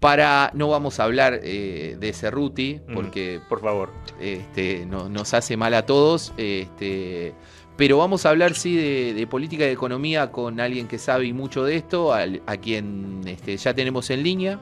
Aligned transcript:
Para, 0.00 0.50
no 0.54 0.68
vamos 0.68 0.98
a 0.98 1.04
hablar 1.04 1.40
eh, 1.42 1.96
de 2.00 2.12
Cerruti, 2.14 2.80
porque 2.94 3.40
por 3.48 3.60
favor. 3.60 3.90
Este, 4.18 4.86
nos 4.86 5.34
hace 5.34 5.58
mal 5.58 5.74
a 5.74 5.84
todos. 5.84 6.32
Este, 6.38 7.34
pero 7.76 7.98
vamos 7.98 8.26
a 8.26 8.30
hablar 8.30 8.54
sí 8.54 8.76
de, 8.76 9.26
política 9.26 9.64
de 9.64 9.72
economía 9.72 10.30
con 10.30 10.58
alguien 10.60 10.88
que 10.88 10.98
sabe 10.98 11.32
mucho 11.32 11.64
de 11.64 11.76
esto, 11.76 12.12
a, 12.12 12.26
quien 12.56 13.22
este, 13.26 13.56
ya 13.56 13.74
tenemos 13.74 14.10
en 14.10 14.22
línea. 14.22 14.60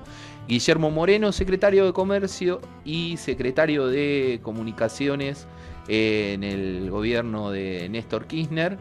Guillermo 0.48 0.90
Moreno, 0.90 1.30
secretario 1.32 1.84
de 1.86 1.92
Comercio 1.92 2.60
y 2.84 3.16
secretario 3.16 3.88
de 3.88 4.40
Comunicaciones 4.42 5.46
en 5.88 6.42
el 6.44 6.90
gobierno 6.90 7.50
de 7.50 7.88
Néstor 7.88 8.26
Kirchner. 8.26 8.78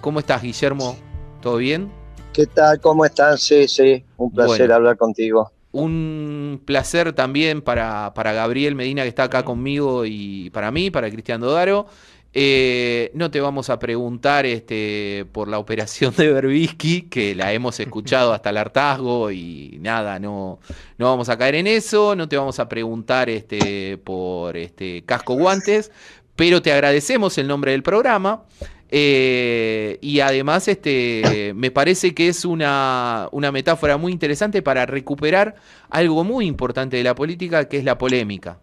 ¿Cómo 0.00 0.20
estás, 0.20 0.42
Guillermo? 0.42 0.96
¿Todo 1.42 1.56
bien? 1.56 1.90
¿Qué 2.32 2.46
tal? 2.46 2.80
¿Cómo 2.80 3.04
estás? 3.04 3.40
Sí, 3.42 3.68
sí, 3.68 4.04
un 4.16 4.30
placer 4.32 4.72
hablar 4.72 4.96
contigo. 4.96 5.52
Un 5.70 6.62
placer 6.64 7.12
también 7.12 7.60
para, 7.60 8.14
para 8.14 8.32
Gabriel 8.32 8.74
Medina, 8.74 9.02
que 9.02 9.08
está 9.08 9.24
acá 9.24 9.44
conmigo, 9.44 10.04
y 10.06 10.50
para 10.50 10.70
mí, 10.70 10.90
para 10.90 11.10
Cristian 11.10 11.40
Dodaro. 11.40 11.86
Eh, 12.34 13.10
no 13.14 13.30
te 13.30 13.40
vamos 13.40 13.70
a 13.70 13.78
preguntar 13.78 14.44
este, 14.44 15.26
por 15.32 15.48
la 15.48 15.58
operación 15.58 16.14
de 16.16 16.32
Berbisky, 16.32 17.02
que 17.02 17.34
la 17.34 17.52
hemos 17.52 17.80
escuchado 17.80 18.32
hasta 18.32 18.50
el 18.50 18.58
hartazgo 18.58 19.30
y 19.30 19.78
nada, 19.80 20.18
no, 20.18 20.60
no 20.98 21.06
vamos 21.06 21.28
a 21.30 21.38
caer 21.38 21.56
en 21.56 21.66
eso. 21.66 22.14
No 22.14 22.28
te 22.28 22.36
vamos 22.36 22.58
a 22.60 22.68
preguntar 22.68 23.30
este, 23.30 23.98
por 23.98 24.56
este, 24.56 25.02
casco 25.04 25.34
guantes, 25.34 25.90
pero 26.36 26.62
te 26.62 26.72
agradecemos 26.72 27.38
el 27.38 27.48
nombre 27.48 27.72
del 27.72 27.82
programa. 27.82 28.44
Eh, 28.90 29.98
y 30.00 30.20
además, 30.20 30.66
este, 30.68 31.52
me 31.54 31.70
parece 31.70 32.14
que 32.14 32.28
es 32.28 32.44
una, 32.44 33.28
una 33.32 33.52
metáfora 33.52 33.96
muy 33.96 34.12
interesante 34.12 34.62
para 34.62 34.86
recuperar 34.86 35.56
algo 35.90 36.24
muy 36.24 36.46
importante 36.46 36.96
de 36.96 37.04
la 37.04 37.14
política, 37.14 37.68
que 37.68 37.78
es 37.78 37.84
la 37.84 37.98
polémica. 37.98 38.58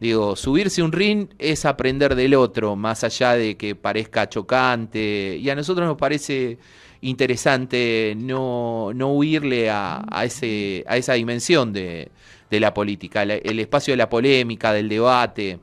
Digo, 0.00 0.34
subirse 0.34 0.82
un 0.82 0.90
ring 0.90 1.28
es 1.38 1.64
aprender 1.64 2.16
del 2.16 2.34
otro, 2.34 2.74
más 2.74 3.04
allá 3.04 3.34
de 3.34 3.56
que 3.56 3.76
parezca 3.76 4.28
chocante. 4.28 5.38
Y 5.40 5.48
a 5.48 5.54
nosotros 5.54 5.86
nos 5.86 5.96
parece 5.96 6.58
interesante 7.02 8.14
no, 8.16 8.90
no 8.94 9.12
huirle 9.12 9.70
a, 9.70 10.04
ese, 10.24 10.84
a 10.88 10.96
esa 10.96 11.12
dimensión 11.12 11.72
de, 11.72 12.10
de 12.50 12.60
la 12.60 12.74
política, 12.74 13.22
el 13.22 13.58
espacio 13.60 13.92
de 13.92 13.98
la 13.98 14.08
polémica, 14.08 14.72
del 14.72 14.88
debate. 14.88 15.60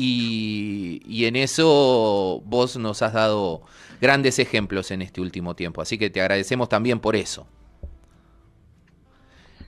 Y, 0.00 1.24
en 1.24 1.34
eso 1.34 2.40
vos 2.46 2.76
nos 2.76 3.02
has 3.02 3.12
dado 3.12 3.62
grandes 4.00 4.38
ejemplos 4.38 4.92
en 4.92 5.02
este 5.02 5.20
último 5.20 5.56
tiempo, 5.56 5.82
así 5.82 5.98
que 5.98 6.08
te 6.08 6.20
agradecemos 6.20 6.68
también 6.68 7.00
por 7.00 7.16
eso. 7.16 7.48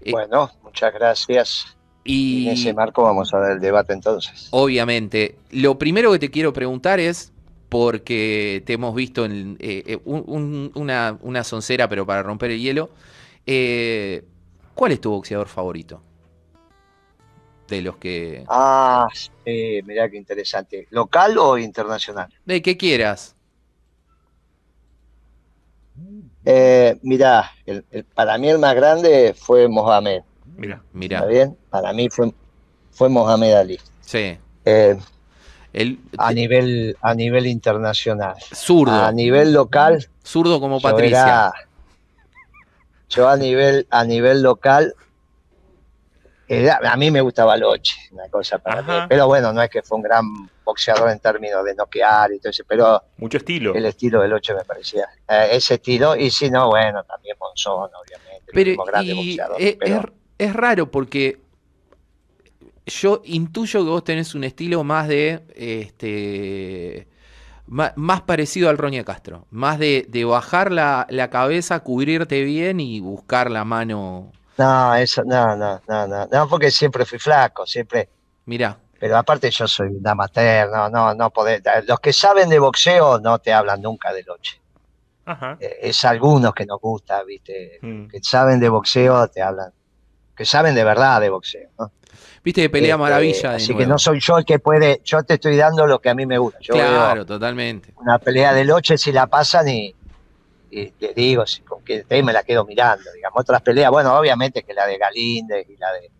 Eh, 0.03 0.12
bueno, 0.12 0.48
muchas 0.62 0.95
gracias. 0.95 1.77
Y 2.05 2.47
en 2.47 2.53
ese 2.53 2.72
marco 2.72 3.03
vamos 3.03 3.34
a 3.34 3.41
ver 3.41 3.53
el 3.53 3.61
debate 3.61 3.92
entonces. 3.92 4.47
Obviamente. 4.53 5.37
Lo 5.50 5.77
primero 5.78 6.12
que 6.12 6.20
te 6.20 6.31
quiero 6.31 6.53
preguntar 6.53 7.00
es, 7.00 7.33
porque 7.69 8.62
te 8.65 8.75
hemos 8.75 8.94
visto 8.94 9.25
en 9.25 9.56
eh, 9.59 9.83
eh, 9.84 9.98
una, 10.05 11.19
una 11.22 11.42
soncera, 11.42 11.89
pero 11.89 12.06
para 12.06 12.22
romper 12.22 12.53
el 12.53 12.61
hielo, 12.61 12.91
¿cuál 14.77 14.92
es 14.92 15.00
tu 15.00 15.11
boxeador 15.11 15.48
favorito? 15.48 16.00
De 17.71 17.83
los 17.83 17.97
que... 17.97 18.45
Ah, 18.49 19.07
sí, 19.15 19.81
mirá 19.85 20.11
qué 20.11 20.19
interesante. 20.19 20.87
¿Local 20.91 21.39
o 21.39 21.57
internacional? 21.57 22.29
De 22.45 22.61
que 22.61 22.77
quieras. 22.77 23.35
Eh, 26.45 26.99
mirá, 27.03 27.53
para 28.15 28.37
mí 28.39 28.49
el 28.49 28.59
más 28.59 28.75
grande 28.75 29.35
fue 29.39 29.69
Mohamed. 29.69 30.23
Mira, 30.56 30.83
mira. 30.93 31.19
¿Está 31.19 31.28
bien? 31.28 31.56
Para 31.71 31.93
mí 31.93 32.09
fue, 32.11 32.33
fue 32.91 33.09
Mohamed 33.09 33.53
Ali. 33.53 33.81
Sí. 34.00 34.37
Eh, 34.65 34.99
a, 36.19 36.33
nivel, 36.33 36.97
a 37.00 37.15
nivel 37.15 37.47
internacional. 37.47 38.34
Zurdo. 38.53 38.93
A 38.93 39.12
nivel 39.12 39.53
local. 39.53 40.09
Zurdo 40.25 40.61
como 40.61 40.81
Patricia. 40.81 41.53
yo 43.09 43.28
a 43.28 43.37
nivel, 43.37 43.87
a 43.91 44.05
nivel 44.05 44.43
local 44.43 44.94
a 46.50 46.97
mí 46.97 47.11
me 47.11 47.21
gustaba 47.21 47.56
Loche, 47.56 47.97
una 48.11 48.28
cosa 48.28 48.59
para 48.59 48.83
mí. 48.83 49.06
Pero 49.09 49.27
bueno, 49.27 49.53
no 49.53 49.62
es 49.62 49.71
que 49.71 49.83
fue 49.83 49.97
un 49.97 50.03
gran 50.03 50.25
boxeador 50.65 51.11
en 51.11 51.21
términos 51.21 51.65
de 51.65 51.75
noquear 51.75 52.33
y 52.33 52.38
todo 52.38 52.50
eso, 52.50 52.65
pero. 52.66 53.03
Mucho 53.19 53.38
estilo. 53.38 53.75
El 53.75 53.87
estilo 53.87 54.21
de 54.21 54.28
Loche 54.28 54.55
me 54.55 54.65
parecía. 54.65 55.09
Eh, 55.28 55.49
ese 55.53 55.75
estilo, 55.75 56.16
y 56.16 56.31
si 56.31 56.50
no, 56.50 56.69
bueno, 56.69 57.05
también 57.05 57.37
Monzón, 57.38 57.91
obviamente. 57.94 58.50
Pero, 58.53 60.05
es, 60.38 60.53
raro 60.55 60.91
porque 60.91 61.38
yo 62.87 63.22
intuyo 63.25 63.84
que 63.84 63.91
vos 63.91 64.05
tenés 64.05 64.34
un 64.34 64.44
estilo 64.44 64.82
más 64.82 65.06
de. 65.06 65.43
este 65.55 67.06
más, 67.67 68.22
parecido 68.22 68.69
al 68.69 68.78
Roña 68.78 69.05
Castro, 69.05 69.47
más 69.50 69.78
de, 69.78 70.25
bajar 70.28 70.72
la, 70.72 71.06
la 71.09 71.31
cabeza, 71.31 71.78
cubrirte 71.81 72.43
bien 72.43 72.81
y 72.81 72.99
buscar 72.99 73.49
la 73.49 73.65
mano 73.65 74.32
no, 74.60 74.94
eso, 74.94 75.22
no, 75.25 75.56
no, 75.56 75.81
no, 75.88 76.06
no, 76.06 76.26
no, 76.26 76.48
porque 76.48 76.71
siempre 76.71 77.04
fui 77.06 77.19
flaco, 77.19 77.66
siempre. 77.66 78.09
Mira. 78.44 78.76
Pero 78.98 79.16
aparte 79.16 79.50
yo 79.50 79.66
soy 79.66 79.88
un 79.88 80.06
amateur, 80.06 80.69
no, 80.71 80.91
no, 80.91 81.15
no 81.15 81.31
poder. 81.31 81.62
Los 81.87 82.00
que 82.00 82.12
saben 82.12 82.50
de 82.50 82.59
boxeo 82.59 83.19
no 83.19 83.38
te 83.38 83.50
hablan 83.50 83.81
nunca 83.81 84.12
de 84.12 84.22
Loche. 84.25 84.60
Ajá. 85.25 85.56
Eh, 85.59 85.78
es 85.84 86.04
algunos 86.04 86.53
que 86.53 86.66
nos 86.66 86.78
gusta, 86.78 87.25
viste, 87.25 87.78
mm. 87.81 88.09
que 88.09 88.20
saben 88.22 88.60
de 88.60 88.69
boxeo 88.69 89.28
te 89.28 89.41
hablan, 89.41 89.72
que 90.37 90.44
saben 90.44 90.75
de 90.75 90.84
verdad 90.84 91.19
de 91.19 91.31
boxeo, 91.31 91.70
¿no? 91.78 91.93
Viste 92.44 92.60
que 92.60 92.69
pelea 92.70 92.94
este, 92.94 93.03
maravilla. 93.03 93.54
así 93.54 93.75
que 93.75 93.87
no 93.87 93.99
soy 93.99 94.20
yo 94.20 94.37
el 94.37 94.44
que 94.44 94.59
puede, 94.59 95.00
yo 95.03 95.22
te 95.22 95.34
estoy 95.34 95.56
dando 95.56 95.87
lo 95.87 95.99
que 95.99 96.10
a 96.10 96.15
mí 96.15 96.26
me 96.26 96.37
gusta. 96.37 96.59
claro, 96.69 97.25
totalmente. 97.25 97.94
Una 97.97 98.19
pelea 98.19 98.53
de 98.53 98.65
Loche 98.65 98.99
si 98.99 99.12
la 99.12 99.26
pasan 99.28 99.69
y, 99.69 99.94
y 100.70 100.92
le 100.98 101.14
digo, 101.14 101.47
si, 101.47 101.62
con 101.62 101.82
que 101.82 102.04
me 102.22 102.32
la 102.32 102.42
quedo 102.42 102.64
mirando, 102.64 103.12
digamos, 103.12 103.41
otras 103.41 103.62
peleas, 103.62 103.91
bueno, 103.91 104.16
obviamente 104.16 104.62
que 104.62 104.72
la 104.72 104.86
de 104.86 104.98
Galíndez 104.98 105.69
y 105.69 105.76
la 105.76 105.92
de 105.92 106.10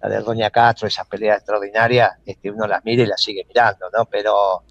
la 0.00 0.08
de 0.08 0.20
Doña 0.20 0.50
Castro, 0.50 0.86
esas 0.86 1.06
peleas 1.06 1.38
extraordinarias, 1.38 2.12
este, 2.24 2.50
uno 2.50 2.66
las 2.66 2.84
mira 2.84 3.02
y 3.02 3.06
las 3.06 3.20
sigue 3.20 3.44
mirando, 3.48 3.90
¿no? 3.90 4.04
Pero 4.04 4.62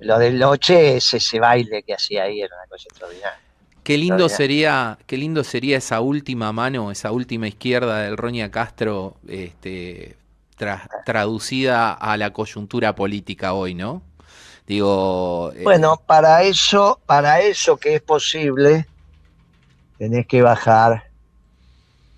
lo 0.00 0.18
del 0.18 0.38
Loche, 0.38 0.96
ese, 0.96 1.16
ese 1.16 1.40
baile 1.40 1.82
que 1.82 1.94
hacía 1.94 2.24
ahí 2.24 2.42
era 2.42 2.54
una 2.56 2.66
cosa 2.66 2.84
extraordinaria. 2.90 3.40
Qué 3.82 3.96
lindo 3.96 4.28
sería, 4.28 4.98
qué 5.06 5.16
lindo 5.16 5.42
sería 5.42 5.78
esa 5.78 6.00
última 6.00 6.52
mano, 6.52 6.90
esa 6.90 7.10
última 7.10 7.48
izquierda 7.48 8.02
del 8.02 8.18
Roña 8.18 8.50
Castro, 8.50 9.16
este, 9.26 10.16
traducida 11.06 11.94
a 11.94 12.16
la 12.18 12.32
coyuntura 12.32 12.94
política 12.94 13.54
hoy, 13.54 13.74
¿no? 13.74 14.02
Digo. 14.70 15.50
Eh, 15.52 15.64
bueno, 15.64 16.00
para 16.06 16.44
eso, 16.44 17.00
para 17.04 17.40
eso 17.40 17.76
que 17.76 17.96
es 17.96 18.02
posible, 18.02 18.86
tenés 19.98 20.28
que 20.28 20.42
bajar 20.42 21.10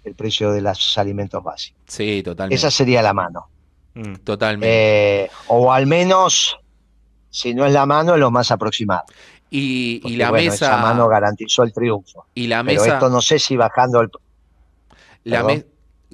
el 0.05 0.15
precio 0.15 0.53
de 0.53 0.61
los 0.61 0.99
alimentos 0.99 1.43
básicos. 1.43 1.81
Sí, 1.87 2.23
totalmente. 2.23 2.57
Esa 2.57 2.71
sería 2.71 3.01
la 3.01 3.15
mano. 3.15 3.49
Mm, 3.95 4.17
totalmente. 4.17 5.25
Eh, 5.25 5.31
o 5.47 5.73
al 5.73 5.87
menos, 5.87 6.59
si 7.31 7.55
no 7.55 7.65
es 7.65 7.73
la 7.73 7.87
mano, 7.87 8.13
es 8.13 8.21
lo 8.21 8.31
más 8.31 8.51
aproximado. 8.51 9.05
Y, 9.49 10.03
la 10.17 10.31
mesa. 10.31 10.67
Esa 10.67 10.77
mano 10.77 11.09
garantizó 11.09 11.63
el 11.63 11.73
triunfo. 11.73 12.27
Y 12.35 12.49
la 12.49 12.63
mesa. 12.63 12.83
Pero 12.83 12.95
esto 12.97 13.09
no 13.09 13.23
sé 13.23 13.39
si 13.39 13.57
bajando 13.57 14.03
el. 14.03 14.11
La, 15.25 15.43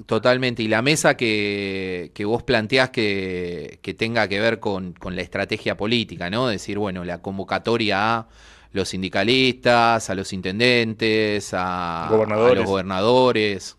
Totalmente. 0.05 0.63
Y 0.63 0.67
la 0.67 0.81
mesa 0.81 1.15
que, 1.15 2.11
vos 2.25 2.43
planteás 2.43 2.89
que, 2.89 3.79
tenga 3.97 4.27
que 4.27 4.39
ver 4.39 4.59
con, 4.59 4.95
la 5.03 5.21
estrategia 5.21 5.77
política, 5.77 6.29
¿no? 6.29 6.47
Decir, 6.47 6.77
bueno, 6.77 7.03
la 7.03 7.21
convocatoria 7.21 8.17
a 8.17 8.27
los 8.71 8.89
sindicalistas, 8.89 10.09
a 10.09 10.15
los 10.15 10.31
intendentes, 10.33 11.51
a, 11.53 12.07
los 12.09 12.65
gobernadores. 12.65 13.75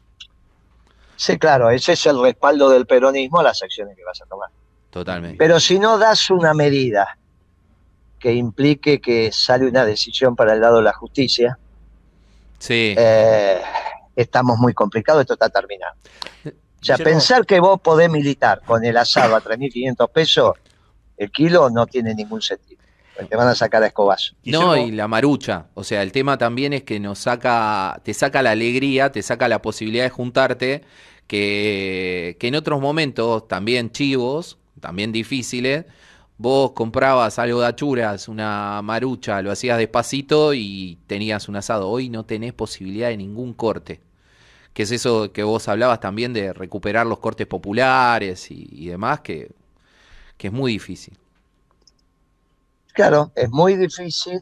Sí, 1.17 1.39
claro, 1.39 1.71
ese 1.71 1.93
es 1.93 2.07
el 2.07 2.21
respaldo 2.21 2.71
del 2.71 2.87
peronismo 2.87 3.41
a 3.41 3.43
las 3.43 3.63
acciones 3.63 3.97
que 3.97 4.05
vas 4.05 4.21
a 4.23 4.27
tomar. 4.27 4.49
Totalmente. 4.91 5.37
Pero 5.39 5.61
si 5.61 5.79
no 5.79 5.99
das 5.99 6.31
una 6.31 6.55
medida 6.55 7.19
que 8.19 8.33
implique 8.33 9.01
que 9.01 9.31
sale 9.31 9.67
una 9.67 9.85
decisión 9.85 10.35
para 10.35 10.55
el 10.55 10.61
lado 10.61 10.79
de 10.79 10.83
la 10.83 10.93
justicia, 10.93 11.59
sí. 12.59 12.95
Eh, 12.97 13.61
estamos 14.21 14.59
muy 14.59 14.75
complicados, 14.75 15.23
esto 15.23 15.35
está 15.35 15.49
terminado. 15.49 15.95
O 16.45 16.85
sea, 16.85 16.97
pensar 16.97 17.45
que 17.45 17.61
vos 17.61 17.81
podés 17.81 18.09
militar 18.09 18.63
con 18.65 18.85
el 18.85 18.97
asado 18.97 19.37
a 19.37 19.43
3.500 19.43 20.11
pesos 20.11 20.55
el 21.21 21.31
kilo 21.31 21.69
no 21.69 21.87
tiene 21.87 22.15
ningún 22.15 22.41
sentido. 22.41 22.81
Te 23.29 23.37
van 23.37 23.49
a 23.49 23.55
sacar 23.55 23.83
a 23.83 23.89
escobazo. 23.89 24.35
No, 24.45 24.75
y 24.75 24.91
la 24.91 25.07
marucha. 25.07 25.67
O 25.75 25.85
sea, 25.85 26.03
el 26.03 26.11
tema 26.11 26.39
también 26.39 26.73
es 26.73 26.85
que 26.85 26.99
nos 26.99 27.19
saca, 27.19 28.01
te 28.03 28.15
saca 28.15 28.41
la 28.41 28.53
alegría, 28.53 29.13
te 29.13 29.21
saca 29.21 29.47
la 29.47 29.61
posibilidad 29.61 30.05
de 30.05 30.09
juntarte, 30.09 30.83
que, 31.27 32.39
que 32.41 32.49
en 32.49 32.55
otros 32.55 32.81
momentos 32.81 33.47
también 33.47 33.93
chivos, 33.93 34.57
también 34.81 35.13
difíciles, 35.13 35.85
vos 36.39 36.73
comprabas 36.73 37.39
algo 37.39 37.61
de 37.61 37.67
achuras, 37.67 38.27
una 38.27 38.81
marucha, 38.83 39.43
lo 39.43 39.51
hacías 39.51 39.77
despacito 39.77 40.55
y 40.55 40.97
tenías 41.07 41.51
un 41.51 41.57
asado. 41.57 41.91
Hoy 41.91 42.09
no 42.09 42.25
tenés 42.25 42.55
posibilidad 42.55 43.09
de 43.09 43.19
ningún 43.19 43.53
corte. 43.53 44.01
Que 44.81 44.85
es 44.85 44.93
eso 44.93 45.31
que 45.31 45.43
vos 45.43 45.69
hablabas 45.69 46.01
también 46.01 46.33
de 46.33 46.55
recuperar 46.55 47.05
los 47.05 47.19
cortes 47.19 47.47
populares 47.47 48.51
y, 48.51 48.89
demás, 48.89 49.21
que, 49.21 49.51
que 50.39 50.47
es 50.47 50.53
muy 50.55 50.73
difícil. 50.73 51.19
Claro, 52.95 53.31
es 53.35 53.51
muy 53.51 53.77
difícil 53.77 54.41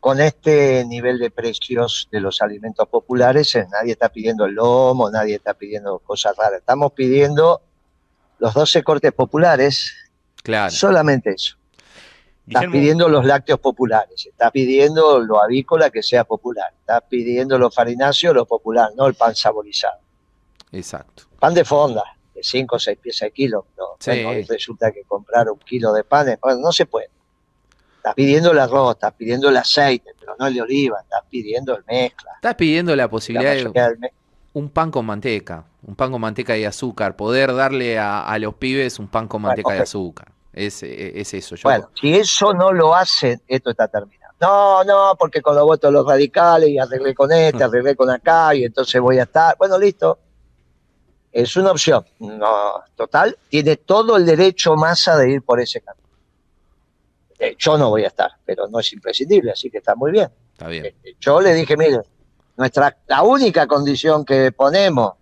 con 0.00 0.20
este 0.20 0.84
nivel 0.84 1.18
de 1.18 1.30
precios 1.30 2.08
de 2.12 2.20
los 2.20 2.42
alimentos 2.42 2.86
populares. 2.90 3.54
Eh, 3.54 3.66
nadie 3.72 3.92
está 3.92 4.10
pidiendo 4.10 4.44
el 4.44 4.52
lomo, 4.52 5.10
nadie 5.10 5.36
está 5.36 5.54
pidiendo 5.54 5.98
cosas 6.00 6.36
raras. 6.36 6.58
Estamos 6.58 6.92
pidiendo 6.92 7.62
los 8.40 8.52
12 8.52 8.82
cortes 8.82 9.12
populares. 9.12 9.94
Claro. 10.42 10.72
Solamente 10.72 11.30
eso. 11.30 11.56
Estás 12.46 12.66
pidiendo 12.70 13.08
los 13.08 13.24
lácteos 13.24 13.58
populares, 13.58 14.26
estás 14.26 14.50
pidiendo 14.50 15.18
lo 15.18 15.42
avícola 15.42 15.88
que 15.88 16.02
sea 16.02 16.24
popular, 16.24 16.72
estás 16.78 17.02
pidiendo 17.08 17.58
lo 17.58 17.70
farináceo, 17.70 18.34
lo 18.34 18.44
popular, 18.44 18.90
no 18.96 19.06
el 19.06 19.14
pan 19.14 19.34
saborizado. 19.34 19.98
Exacto. 20.70 21.24
Pan 21.38 21.54
de 21.54 21.64
fonda, 21.64 22.04
de 22.34 22.42
5 22.42 22.76
o 22.76 22.78
6 22.78 22.98
piezas 22.98 23.28
de 23.28 23.30
kilo. 23.32 23.66
No, 23.78 23.96
resulta 24.46 24.92
que 24.92 25.04
comprar 25.04 25.50
un 25.50 25.58
kilo 25.60 25.92
de 25.94 26.04
pan, 26.04 26.38
bueno, 26.42 26.60
no 26.60 26.72
se 26.72 26.84
puede. 26.84 27.08
Estás 27.96 28.14
pidiendo 28.14 28.50
el 28.50 28.58
arroz, 28.58 28.96
estás 28.96 29.14
pidiendo 29.14 29.48
el 29.48 29.56
aceite, 29.56 30.10
pero 30.20 30.36
no 30.38 30.46
el 30.46 30.52
de 30.52 30.60
oliva, 30.60 31.00
estás 31.00 31.22
pidiendo 31.30 31.74
el 31.74 31.84
mezcla. 31.86 32.32
Estás 32.34 32.56
pidiendo 32.56 32.94
la 32.94 33.08
posibilidad 33.08 33.54
de 33.54 34.12
un 34.52 34.68
pan 34.68 34.90
con 34.90 35.06
manteca, 35.06 35.64
un 35.82 35.96
pan 35.96 36.12
con 36.12 36.20
manteca 36.20 36.56
y 36.58 36.64
azúcar, 36.64 37.16
poder 37.16 37.54
darle 37.54 37.98
a, 37.98 38.36
los 38.38 38.54
pibes 38.54 38.98
un 38.98 39.08
pan 39.08 39.26
con 39.26 39.40
manteca 39.40 39.74
y 39.76 39.80
azúcar. 39.80 40.28
Es, 40.54 40.82
eso. 40.82 41.56
Yo... 41.56 41.62
Bueno, 41.64 41.90
si 42.00 42.14
eso 42.14 42.52
no 42.52 42.72
lo 42.72 42.94
hacen, 42.94 43.42
esto 43.46 43.70
está 43.70 43.88
terminado. 43.88 44.32
No, 44.40 44.84
no, 44.84 45.16
porque 45.18 45.40
con 45.40 45.54
los 45.54 45.64
votos 45.64 45.92
los 45.92 46.06
radicales 46.06 46.68
y 46.68 46.78
arreglé 46.78 47.14
con 47.14 47.32
este, 47.32 47.64
arreglé 47.64 47.96
con 47.96 48.10
acá 48.10 48.54
y 48.54 48.64
entonces 48.64 49.00
voy 49.00 49.18
a 49.18 49.24
estar. 49.24 49.56
Bueno, 49.58 49.78
listo. 49.78 50.18
Es 51.32 51.56
una 51.56 51.72
opción. 51.72 52.04
No, 52.20 52.84
total, 52.94 53.36
tiene 53.48 53.76
todo 53.76 54.16
el 54.16 54.24
derecho 54.24 54.76
masa 54.76 55.16
de 55.16 55.32
ir 55.32 55.42
por 55.42 55.60
ese 55.60 55.80
camino. 55.80 56.06
Eh, 57.38 57.56
yo 57.58 57.76
no 57.76 57.90
voy 57.90 58.04
a 58.04 58.08
estar, 58.08 58.30
pero 58.44 58.68
no 58.68 58.78
es 58.78 58.92
imprescindible, 58.92 59.50
así 59.50 59.68
que 59.68 59.78
está 59.78 59.96
muy 59.96 60.12
bien. 60.12 60.28
Está 60.52 60.68
bien. 60.68 60.86
Eh, 60.86 61.16
yo 61.18 61.40
le 61.40 61.52
dije, 61.52 61.76
mire, 61.76 62.00
nuestra, 62.56 62.96
la 63.08 63.22
única 63.22 63.66
condición 63.66 64.24
que 64.24 64.52
ponemos 64.52 65.14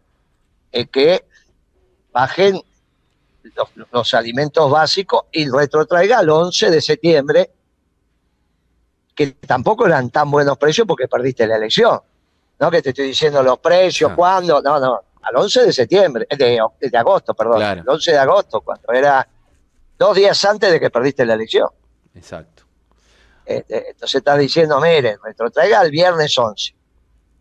es 0.70 0.88
que 0.90 1.24
bajen 2.12 2.60
los, 3.90 4.14
alimentos 4.14 4.70
básicos 4.70 5.24
y 5.32 5.48
retrotraiga 5.50 6.18
al 6.18 6.30
11 6.30 6.70
de 6.70 6.80
septiembre, 6.80 7.50
que 9.14 9.32
tampoco 9.32 9.86
eran 9.86 10.10
tan 10.10 10.30
buenos 10.30 10.56
precios 10.58 10.86
porque 10.86 11.08
perdiste 11.08 11.46
la 11.46 11.56
elección. 11.56 12.00
No 12.58 12.70
que 12.70 12.82
te 12.82 12.90
estoy 12.90 13.06
diciendo 13.06 13.42
los 13.42 13.58
precios, 13.58 14.12
cuándo, 14.14 14.62
no, 14.62 14.78
no, 14.78 15.00
al 15.22 15.36
11 15.36 15.66
de 15.66 15.72
septiembre, 15.72 16.26
de, 16.30 16.60
de 16.80 16.98
agosto, 16.98 17.34
perdón, 17.34 17.62
el 17.62 17.88
11 17.88 18.12
de 18.12 18.18
agosto, 18.18 18.60
cuando 18.60 18.92
era 18.92 19.26
dos 19.98 20.16
días 20.16 20.44
antes 20.44 20.70
de 20.70 20.80
que 20.80 20.90
perdiste 20.90 21.24
la 21.24 21.34
elección. 21.34 21.68
Exacto. 22.14 22.64
Este, 23.44 23.90
entonces 23.90 24.16
está 24.16 24.36
diciendo, 24.36 24.80
mire, 24.80 25.18
retrotraiga 25.22 25.82
el 25.82 25.90
viernes 25.90 26.36
11, 26.36 26.74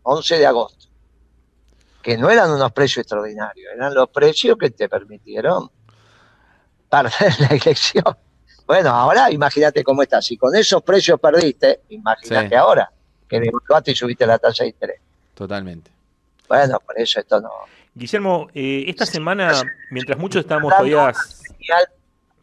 11 0.02 0.38
de 0.38 0.46
agosto, 0.46 0.86
que 2.02 2.18
no 2.18 2.30
eran 2.30 2.50
unos 2.50 2.72
precios 2.72 3.02
extraordinarios, 3.02 3.72
eran 3.72 3.94
los 3.94 4.08
precios 4.08 4.56
que 4.58 4.70
te 4.70 4.88
permitieron 4.88 5.70
perder 6.92 7.32
la 7.40 7.46
elección. 7.46 8.04
Bueno, 8.66 8.90
ahora 8.90 9.30
imagínate 9.30 9.82
cómo 9.82 10.02
está. 10.02 10.20
Si 10.20 10.36
con 10.36 10.54
esos 10.54 10.82
precios 10.82 11.18
perdiste, 11.18 11.80
imagínate 11.88 12.54
ahora 12.54 12.90
que 13.28 13.40
devaluaste 13.40 13.92
y 13.92 13.94
subiste 13.94 14.26
la 14.26 14.38
tasa 14.38 14.64
de 14.64 14.70
interés. 14.70 15.00
Totalmente. 15.34 15.90
Bueno, 16.48 16.78
por 16.84 16.98
eso 17.00 17.18
esto 17.18 17.40
no. 17.40 17.50
Guillermo, 17.94 18.48
eh, 18.54 18.84
esta 18.86 19.06
semana, 19.06 19.52
mientras 19.90 20.18
muchos 20.18 20.40
estábamos 20.40 20.70
todavía 20.70 21.12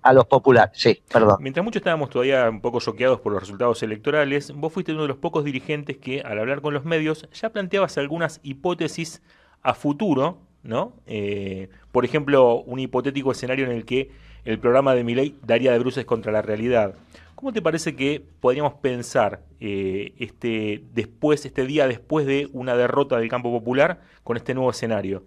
a 0.02 0.14
los 0.14 0.26
populares, 0.26 0.72
sí, 0.80 1.02
perdón. 1.12 1.38
Mientras 1.42 1.64
muchos 1.64 1.82
estábamos 1.82 2.10
todavía 2.10 2.50
un 2.50 2.62
poco 2.62 2.80
choqueados 2.80 3.20
por 3.20 3.34
los 3.34 3.42
resultados 3.42 3.82
electorales, 3.84 4.52
vos 4.52 4.74
fuiste 4.74 4.94
uno 4.94 5.04
de 5.04 5.10
los 5.10 5.18
pocos 5.18 5.44
dirigentes 5.44 5.98
que, 5.98 6.22
al 6.22 6.40
hablar 6.40 6.62
con 6.62 6.74
los 6.74 6.86
medios, 6.86 7.28
ya 7.34 7.50
planteabas 7.50 7.98
algunas 7.98 8.40
hipótesis 8.44 9.22
a 9.62 9.74
futuro, 9.74 10.40
¿no? 10.64 10.94
Eh, 11.06 11.70
por 11.92 12.06
ejemplo, 12.06 12.62
un 12.62 12.80
hipotético 12.80 13.32
escenario 13.32 13.66
en 13.66 13.72
el 13.72 13.86
que 13.86 14.12
el 14.50 14.58
programa 14.58 14.96
de 14.96 15.04
Milei 15.04 15.36
daría 15.46 15.72
de 15.72 15.78
bruces 15.78 16.06
contra 16.06 16.32
la 16.32 16.42
realidad. 16.42 16.96
¿Cómo 17.36 17.54
te 17.54 17.62
parece 17.62 17.96
que 17.96 18.20
podríamos 18.42 18.74
pensar 18.74 19.42
eh, 19.60 20.14
este, 20.18 20.84
después, 20.92 21.46
este 21.46 21.66
día 21.66 21.88
después 21.88 22.26
de 22.26 22.50
una 22.52 22.76
derrota 22.76 23.18
del 23.18 23.30
campo 23.30 23.52
popular 23.52 24.02
con 24.24 24.38
este 24.38 24.56
nuevo 24.56 24.72
escenario? 24.72 25.24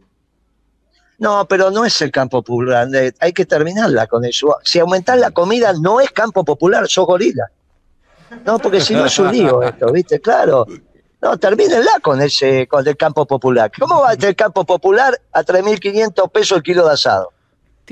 No, 1.18 1.46
pero 1.46 1.70
no 1.70 1.84
es 1.84 2.02
el 2.02 2.10
campo 2.10 2.42
popular. 2.42 2.88
Hay 3.20 3.32
que 3.32 3.46
terminarla 3.46 4.08
con 4.08 4.24
eso. 4.24 4.56
Si 4.64 4.80
aumentar 4.80 5.18
la 5.18 5.30
comida 5.30 5.72
no 5.72 6.00
es 6.00 6.10
campo 6.10 6.44
popular, 6.44 6.88
sos 6.88 7.06
gorila. 7.06 7.48
No, 8.44 8.58
porque 8.58 8.80
si 8.80 8.92
no 8.92 9.06
es 9.06 9.16
un 9.20 9.30
lío 9.30 9.62
esto, 9.62 9.92
¿viste? 9.92 10.20
Claro. 10.20 10.66
No, 11.20 11.36
termínenla 11.36 12.00
con 12.02 12.20
ese, 12.20 12.66
con 12.66 12.86
el 12.88 12.96
campo 12.96 13.24
popular. 13.24 13.70
¿Cómo 13.78 14.00
va 14.00 14.14
el 14.14 14.34
campo 14.34 14.64
popular 14.64 15.16
a 15.30 15.44
3.500 15.44 16.28
pesos 16.32 16.56
el 16.56 16.64
kilo 16.64 16.84
de 16.88 16.94
asado? 16.94 17.32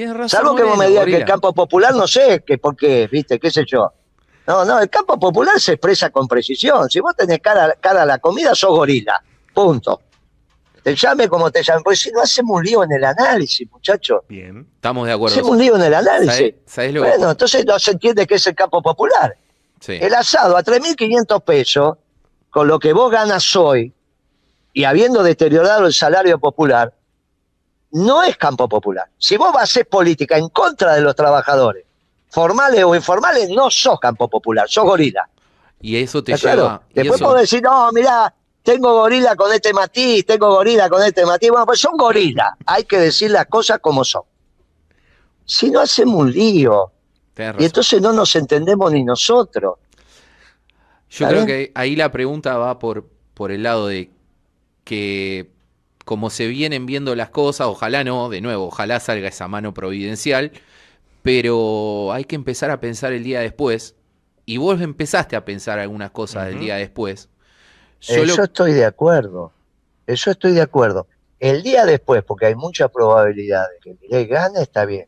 Tienes 0.00 0.16
razón. 0.16 0.28
Salvo 0.30 0.56
que 0.56 0.62
vos 0.62 0.78
me 0.78 0.88
digas 0.88 1.04
que 1.04 1.16
el 1.16 1.24
campo 1.26 1.52
popular, 1.52 1.94
no 1.94 2.06
sé, 2.06 2.42
que 2.46 2.56
por 2.56 2.74
qué, 2.74 3.06
¿viste? 3.12 3.38
¿Qué 3.38 3.50
sé 3.50 3.66
yo? 3.66 3.92
No, 4.46 4.64
no, 4.64 4.80
el 4.80 4.88
campo 4.88 5.20
popular 5.20 5.60
se 5.60 5.72
expresa 5.72 6.08
con 6.08 6.26
precisión. 6.26 6.88
Si 6.88 7.00
vos 7.00 7.14
tenés 7.14 7.38
cara, 7.40 7.76
cara 7.78 8.04
a 8.04 8.06
la 8.06 8.16
comida, 8.16 8.54
sos 8.54 8.70
gorila. 8.70 9.22
Punto. 9.52 10.00
Te 10.82 10.96
llame 10.96 11.28
como 11.28 11.50
te 11.50 11.62
llame, 11.62 11.82
porque 11.82 11.98
si 11.98 12.10
no 12.12 12.22
hacemos 12.22 12.56
un 12.56 12.64
lío 12.64 12.82
en 12.82 12.92
el 12.92 13.04
análisis, 13.04 13.70
muchachos. 13.70 14.22
Bien, 14.26 14.66
estamos 14.74 15.06
de 15.06 15.12
acuerdo. 15.12 15.34
Hacemos 15.34 15.50
un 15.50 15.58
lío 15.58 15.76
en 15.76 15.82
el 15.82 15.92
análisis. 15.92 16.54
bueno, 16.98 17.32
entonces 17.32 17.66
no 17.66 17.78
se 17.78 17.90
entiende 17.90 18.26
qué 18.26 18.36
es 18.36 18.46
el 18.46 18.54
campo 18.54 18.80
popular. 18.80 19.36
El 19.86 20.14
asado 20.14 20.56
a 20.56 20.62
3.500 20.62 21.42
pesos, 21.42 21.98
con 22.48 22.66
lo 22.66 22.78
que 22.78 22.94
vos 22.94 23.12
ganas 23.12 23.54
hoy, 23.54 23.92
y 24.72 24.84
habiendo 24.84 25.22
deteriorado 25.22 25.84
el 25.84 25.92
salario 25.92 26.38
popular, 26.38 26.90
no 27.92 28.22
es 28.22 28.36
campo 28.36 28.68
popular. 28.68 29.06
Si 29.18 29.36
vos 29.36 29.52
vas 29.52 29.60
a 29.60 29.64
hacer 29.64 29.88
política 29.88 30.36
en 30.36 30.48
contra 30.48 30.94
de 30.94 31.00
los 31.00 31.14
trabajadores, 31.14 31.84
formales 32.28 32.84
o 32.84 32.94
informales, 32.94 33.48
no 33.50 33.70
sos 33.70 33.98
campo 33.98 34.28
popular, 34.28 34.68
sos 34.68 34.84
gorila. 34.84 35.28
Y 35.80 35.96
eso 35.96 36.22
te 36.22 36.36
lleva... 36.36 36.82
Después 36.92 37.20
podés 37.20 37.42
decir, 37.42 37.62
no, 37.62 37.90
mirá, 37.92 38.32
tengo 38.62 38.92
gorila 38.92 39.34
con 39.34 39.52
este 39.52 39.72
matiz, 39.72 40.26
tengo 40.26 40.50
gorila 40.50 40.88
con 40.88 41.02
este 41.02 41.24
matiz. 41.24 41.50
Bueno, 41.50 41.66
pues 41.66 41.80
son 41.80 41.96
gorila. 41.96 42.56
Hay 42.66 42.84
que 42.84 42.98
decir 42.98 43.30
las 43.30 43.46
cosas 43.46 43.78
como 43.80 44.04
son. 44.04 44.22
Si 45.44 45.70
no 45.70 45.80
hacemos 45.80 46.14
un 46.16 46.30
lío. 46.30 46.92
Y 47.58 47.64
entonces 47.64 48.02
no 48.02 48.12
nos 48.12 48.36
entendemos 48.36 48.92
ni 48.92 49.02
nosotros. 49.02 49.78
Yo 51.08 51.26
creo 51.26 51.46
que 51.46 51.72
ahí 51.74 51.96
la 51.96 52.12
pregunta 52.12 52.56
va 52.58 52.78
por, 52.78 53.08
por 53.34 53.50
el 53.50 53.62
lado 53.62 53.86
de 53.86 54.10
que 54.84 55.50
como 56.10 56.28
se 56.28 56.48
vienen 56.48 56.86
viendo 56.86 57.14
las 57.14 57.30
cosas, 57.30 57.68
ojalá 57.68 58.02
no, 58.02 58.28
de 58.30 58.40
nuevo, 58.40 58.66
ojalá 58.66 58.98
salga 58.98 59.28
esa 59.28 59.46
mano 59.46 59.72
providencial, 59.72 60.50
pero 61.22 62.12
hay 62.12 62.24
que 62.24 62.34
empezar 62.34 62.72
a 62.72 62.80
pensar 62.80 63.12
el 63.12 63.22
día 63.22 63.38
después. 63.38 63.94
Y 64.44 64.56
vos 64.56 64.80
empezaste 64.80 65.36
a 65.36 65.44
pensar 65.44 65.78
algunas 65.78 66.10
cosas 66.10 66.46
del 66.46 66.58
día 66.58 66.74
después. 66.74 67.28
Eso 68.00 68.42
estoy 68.42 68.72
de 68.72 68.86
acuerdo. 68.86 69.52
Eso 70.08 70.32
estoy 70.32 70.50
de 70.50 70.62
acuerdo. 70.62 71.06
El 71.38 71.62
día 71.62 71.86
después, 71.86 72.24
porque 72.24 72.46
hay 72.46 72.56
mucha 72.56 72.88
probabilidad 72.88 73.66
de 73.68 73.78
que 73.78 74.08
le 74.08 74.24
gane, 74.24 74.62
está 74.62 74.86
bien. 74.86 75.06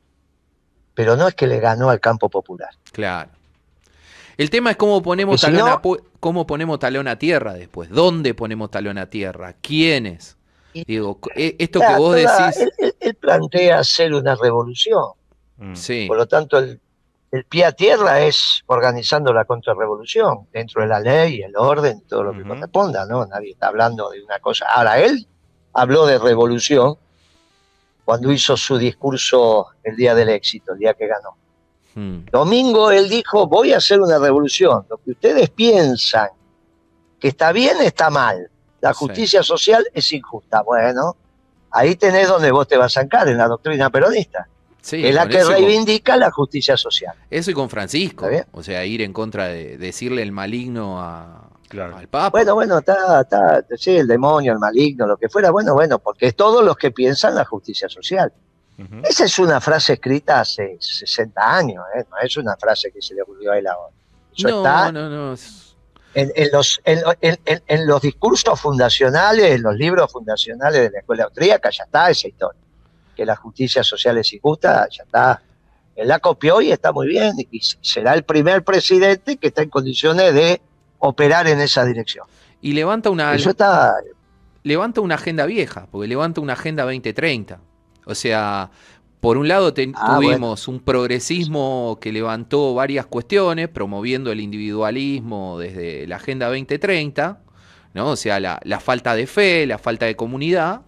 Pero 0.94 1.16
no 1.16 1.26
es 1.26 1.34
que 1.34 1.48
le 1.48 1.58
ganó 1.58 1.90
al 1.90 1.98
campo 1.98 2.28
popular. 2.28 2.70
Claro. 2.92 3.32
El 4.36 4.50
tema 4.50 4.70
es 4.70 4.76
cómo 4.76 5.02
ponemos, 5.02 5.40
talón, 5.40 5.68
a, 5.68 5.82
cómo 6.20 6.46
ponemos 6.46 6.78
talón 6.78 7.08
a 7.08 7.18
tierra 7.18 7.54
después. 7.54 7.90
¿Dónde 7.90 8.34
ponemos 8.34 8.70
talón 8.70 8.98
a 8.98 9.10
tierra? 9.10 9.56
¿Quiénes? 9.60 10.36
Digo, 10.72 11.18
e, 11.36 11.56
esto 11.58 11.80
que 11.80 11.96
vos 11.96 12.14
decís. 12.16 12.68
Él, 13.00 13.14
plantea 13.14 13.80
hacer 13.80 14.14
una 14.14 14.34
revolución. 14.34 15.12
Mm. 15.56 15.74
Sí. 15.74 16.06
Por 16.06 16.16
lo 16.16 16.26
tanto, 16.26 16.58
el, 16.58 16.80
el 17.32 17.44
pie 17.44 17.64
a 17.64 17.72
tierra 17.72 18.20
es 18.20 18.62
organizando 18.66 19.32
la 19.32 19.44
contrarrevolución, 19.44 20.48
dentro 20.52 20.82
de 20.82 20.88
la 20.88 21.00
ley, 21.00 21.42
el 21.42 21.56
orden, 21.56 22.02
todo 22.02 22.24
lo 22.24 22.32
que 22.32 22.42
corresponda, 22.42 23.06
¿no? 23.06 23.24
Nadie 23.26 23.52
está 23.52 23.68
hablando 23.68 24.10
de 24.10 24.22
una 24.22 24.38
cosa. 24.38 24.66
Ahora, 24.66 24.98
él 24.98 25.26
habló 25.72 26.06
de 26.06 26.18
revolución 26.18 26.96
cuando 28.04 28.30
hizo 28.30 28.56
su 28.56 28.76
discurso 28.76 29.68
el 29.82 29.96
día 29.96 30.14
del 30.14 30.28
éxito, 30.28 30.72
el 30.72 30.78
día 30.78 30.94
que 30.94 31.06
ganó. 31.06 31.36
Hmm. 31.94 32.26
Domingo 32.30 32.90
él 32.90 33.08
dijo, 33.08 33.46
voy 33.46 33.72
a 33.72 33.78
hacer 33.78 34.00
una 34.00 34.18
revolución. 34.18 34.84
Lo 34.90 34.98
que 34.98 35.12
ustedes 35.12 35.48
piensan 35.50 36.28
que 37.18 37.28
está 37.28 37.52
bien, 37.52 37.80
está 37.80 38.10
mal. 38.10 38.50
La 38.82 38.92
justicia 38.92 39.42
social 39.42 39.86
es 39.94 40.12
injusta. 40.12 40.62
Bueno, 40.62 41.16
ahí 41.70 41.96
tenés 41.96 42.28
donde 42.28 42.50
vos 42.50 42.68
te 42.68 42.76
vas 42.76 42.96
a 42.96 43.02
sacar, 43.02 43.28
en 43.28 43.38
la 43.38 43.48
doctrina 43.48 43.88
peronista 43.88 44.46
es 44.90 45.14
la 45.14 45.28
que 45.28 45.44
reivindica 45.44 46.16
la 46.16 46.30
justicia 46.30 46.76
social. 46.76 47.14
Eso 47.30 47.50
y 47.50 47.54
con 47.54 47.70
Francisco. 47.70 48.28
O 48.52 48.62
sea, 48.62 48.84
ir 48.84 49.02
en 49.02 49.12
contra 49.12 49.46
de 49.46 49.78
decirle 49.78 50.22
el 50.22 50.32
maligno 50.32 51.00
a, 51.00 51.48
Claro. 51.68 51.96
al 51.96 52.06
Papa. 52.06 52.30
Bueno, 52.30 52.54
bueno, 52.54 52.78
está, 52.78 53.22
está, 53.22 53.64
sí, 53.78 53.96
el 53.96 54.06
demonio, 54.06 54.52
el 54.52 54.58
maligno, 54.58 55.06
lo 55.06 55.16
que 55.16 55.30
fuera, 55.30 55.50
bueno, 55.50 55.72
bueno, 55.72 55.98
porque 55.98 56.26
es 56.26 56.36
todos 56.36 56.62
los 56.62 56.76
que 56.76 56.90
piensan 56.90 57.34
la 57.34 57.46
justicia 57.46 57.88
social. 57.88 58.30
Esa 59.04 59.26
es 59.26 59.38
una 59.38 59.60
frase 59.60 59.92
escrita 59.92 60.40
hace 60.40 60.76
60 60.80 61.40
años, 61.40 61.84
¿eh? 61.94 62.04
no 62.10 62.16
es 62.20 62.36
una 62.36 62.56
frase 62.56 62.90
que 62.90 63.00
se 63.00 63.14
le 63.14 63.22
ocurrió 63.22 63.52
a 63.52 63.58
él 63.58 63.66
ahora. 63.68 63.94
Eso 64.36 64.48
no, 64.48 64.56
está 64.58 64.90
no, 64.90 65.08
no. 65.08 65.36
En, 66.14 66.30
en 66.34 66.48
los, 66.52 66.80
en, 66.84 67.00
en- 67.66 67.86
los 67.86 68.02
discursos 68.02 68.60
fundacionales, 68.60 69.52
en 69.52 69.62
los 69.62 69.74
libros 69.76 70.10
fundacionales 70.12 70.82
de 70.82 70.90
la 70.90 70.98
escuela 71.00 71.24
austríaca, 71.24 71.70
ya 71.70 71.84
está 71.84 72.10
esa 72.10 72.28
historia. 72.28 72.60
Que 73.16 73.24
la 73.26 73.36
justicia 73.36 73.82
social 73.82 74.18
es 74.18 74.32
injusta, 74.32 74.88
ya 74.90 75.04
está. 75.04 75.42
Él 75.96 76.08
la 76.08 76.18
copió 76.18 76.60
y 76.62 76.72
está 76.72 76.92
muy 76.92 77.06
bien, 77.08 77.34
y 77.50 77.60
será 77.80 78.14
el 78.14 78.22
primer 78.24 78.64
presidente 78.64 79.36
que 79.36 79.48
está 79.48 79.62
en 79.62 79.68
condiciones 79.70 80.32
de 80.34 80.60
operar 80.98 81.46
en 81.48 81.60
esa 81.60 81.84
dirección. 81.84 82.26
Y 82.62 82.72
levanta 82.72 83.10
una, 83.10 83.34
Eso 83.34 83.50
está, 83.50 83.96
levanta 84.62 85.00
una 85.02 85.16
agenda 85.16 85.44
vieja, 85.46 85.86
porque 85.90 86.08
levanta 86.08 86.40
una 86.40 86.54
agenda 86.54 86.84
2030. 86.84 87.58
O 88.06 88.14
sea, 88.14 88.70
por 89.22 89.38
un 89.38 89.46
lado 89.46 89.72
ten- 89.72 89.94
Ah, 89.96 90.18
tuvimos 90.20 90.66
un 90.68 90.80
progresismo 90.80 91.96
que 92.00 92.10
levantó 92.12 92.74
varias 92.74 93.06
cuestiones, 93.06 93.68
promoviendo 93.68 94.32
el 94.32 94.40
individualismo 94.40 95.58
desde 95.60 96.06
la 96.08 96.16
agenda 96.16 96.48
2030, 96.48 97.40
¿no? 97.94 98.08
O 98.10 98.16
sea, 98.16 98.40
la, 98.40 98.60
la 98.64 98.80
falta 98.80 99.14
de 99.14 99.26
fe, 99.28 99.64
la 99.66 99.78
falta 99.78 100.06
de 100.06 100.16
comunidad. 100.16 100.82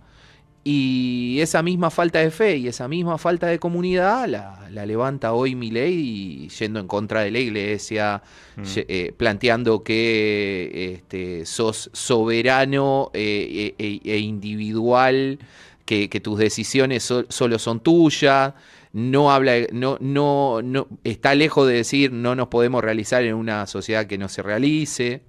Y 0.67 1.39
esa 1.41 1.63
misma 1.63 1.91
falta 1.91 2.21
de 2.21 2.31
fe 2.31 2.57
y 2.57 2.69
esa 2.69 2.89
misma 2.89 3.19
falta 3.19 3.47
de 3.49 3.59
comunidad 3.59 4.27
la, 4.27 4.67
la 4.71 4.87
levanta 4.87 5.35
hoy 5.35 5.55
Milei 5.55 6.49
yendo 6.49 6.81
en 6.81 6.87
contra 6.87 7.21
de 7.21 7.31
la 7.31 7.39
iglesia, 7.39 8.23
Mm. 8.57 8.63
eh, 8.77 9.13
planteando 9.17 9.83
que 9.83 10.95
este, 10.95 11.45
sos 11.45 11.91
soberano 11.93 13.11
eh, 13.13 13.75
e, 13.79 13.85
e- 13.85 14.01
e 14.15 14.19
individual, 14.19 15.39
que, 15.85 16.09
tus 16.21 16.39
decisiones 16.39 17.03
so- 17.05 17.27
solo 17.31 17.59
son 17.59 17.81
tuyas, 17.81 18.55
no 18.93 19.33
habla, 19.33 19.55
no, 19.73 19.99
no, 20.01 20.63
no, 20.63 20.89
está 21.05 21.35
lejos 21.35 21.67
de 21.69 21.75
decir 21.75 22.13
no 22.13 22.35
nos 22.35 22.49
podemos 22.49 22.83
realizar 22.83 23.23
en 23.25 23.35
una 23.35 23.67
sociedad 23.67 24.07
que 24.07 24.19
no 24.19 24.29
se 24.29 24.43
realice. 24.43 25.23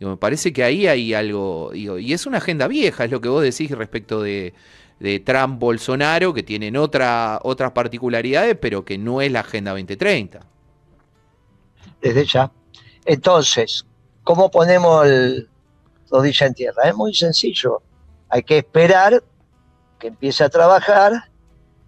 Me 0.00 0.16
parece 0.16 0.52
que 0.52 0.64
ahí 0.64 0.86
hay 0.88 1.14
algo, 1.14 1.70
digo, 1.72 1.98
y 1.98 2.12
es 2.12 2.26
una 2.26 2.38
agenda 2.38 2.66
vieja, 2.68 3.04
es 3.04 3.10
lo 3.12 3.20
que 3.20 3.28
vos 3.28 3.42
decís 3.42 3.70
respecto 3.70 4.20
de, 4.22 4.52
de 5.00 5.20
Trump, 5.20 5.60
Bolsonaro, 5.60 6.34
que 6.34 6.42
tienen 6.42 6.76
otra, 6.76 7.38
otras 7.44 7.72
particularidades, 7.72 8.56
pero 8.60 8.84
que 8.84 8.98
no 8.98 9.20
es 9.22 9.30
la 9.32 9.40
agenda 9.40 9.70
2030. 9.72 10.40
desde 12.00 12.24
ya. 12.26 12.52
Entonces, 13.04 13.86
¿cómo 14.22 14.50
ponemos 14.50 15.06
el 15.06 15.48
rodilla 16.10 16.46
en 16.46 16.54
tierra? 16.54 16.82
Es 16.88 16.94
muy 16.96 17.14
sencillo. 17.14 17.82
Hay 18.28 18.42
que 18.44 18.58
esperar 18.58 19.22
que 20.02 20.08
empiece 20.08 20.42
a 20.42 20.48
trabajar 20.48 21.30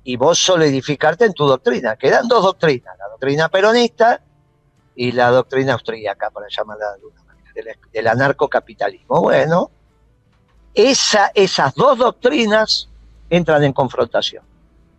y 0.05 0.15
vos 0.15 0.39
solidificarte 0.39 1.25
en 1.25 1.33
tu 1.33 1.49
doctrina. 1.49 1.97
Quedan 1.97 2.29
dos 2.29 2.45
doctrinas, 2.45 2.97
la 2.97 3.09
doctrina 3.09 3.49
peronista 3.49 4.23
y 4.95 5.11
la 5.11 5.31
doctrina 5.31 5.73
austríaca, 5.73 6.31
para 6.31 6.47
llamarla 6.49 6.91
de 6.91 6.95
alguna 6.95 7.25
manera, 7.25 7.73
del, 7.93 8.07
anarcocapitalismo. 8.07 9.21
Bueno, 9.21 9.69
esa, 10.73 11.33
esas 11.35 11.75
dos 11.75 11.99
doctrinas 11.99 12.89
entran 13.29 13.65
en 13.65 13.73
confrontación 13.73 14.45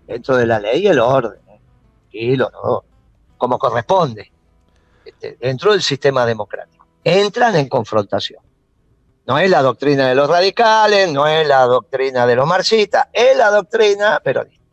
dentro 0.05 0.36
de 0.36 0.45
la 0.45 0.60
ley 0.60 0.84
y 0.84 0.88
el 0.88 1.00
orden. 1.00 1.39
¿eh? 1.48 1.62
Tranquilo, 2.01 2.51
¿no? 2.51 2.84
Como 3.38 3.57
corresponde 3.57 4.29
este, 5.05 5.38
dentro 5.39 5.72
del 5.72 5.81
sistema 5.81 6.25
democrático. 6.25 6.86
Entran 7.01 7.55
en 7.55 7.69
confrontación. 7.69 8.43
No 9.27 9.39
es 9.39 9.50
la 9.50 9.62
doctrina 9.63 10.08
de 10.08 10.15
los 10.15 10.29
radicales, 10.29 11.12
no 11.12 11.25
es 11.25 11.48
la 11.48 11.62
doctrina 11.63 12.27
de 12.27 12.36
los 12.36 12.48
marxistas, 12.48 13.08
es 13.12 13.36
la 13.36 13.50
doctrina 13.50 14.20
peronista, 14.20 14.63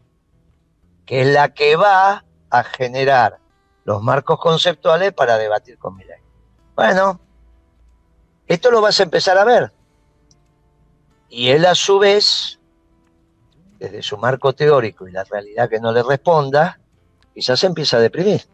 que 1.06 1.22
es 1.22 1.26
la 1.28 1.54
que 1.54 1.76
va 1.76 2.24
a 2.50 2.64
generar 2.64 3.38
los 3.84 4.02
marcos 4.02 4.38
conceptuales 4.38 5.12
para 5.12 5.38
debatir 5.38 5.78
con 5.78 5.96
Milei. 5.96 6.20
Bueno, 6.76 7.18
esto 8.46 8.70
lo 8.70 8.82
vas 8.82 9.00
a 9.00 9.04
empezar 9.04 9.38
a 9.38 9.44
ver. 9.44 9.72
Y 11.30 11.48
él 11.48 11.64
a 11.64 11.74
su 11.74 11.98
vez, 11.98 12.60
desde 13.78 14.02
su 14.02 14.18
marco 14.18 14.52
teórico 14.52 15.08
y 15.08 15.12
la 15.12 15.24
realidad 15.24 15.70
que 15.70 15.80
no 15.80 15.92
le 15.92 16.02
responda, 16.02 16.78
quizás 17.32 17.58
se 17.58 17.66
empieza 17.66 17.96
a 17.96 18.00
deprimir. 18.00 18.51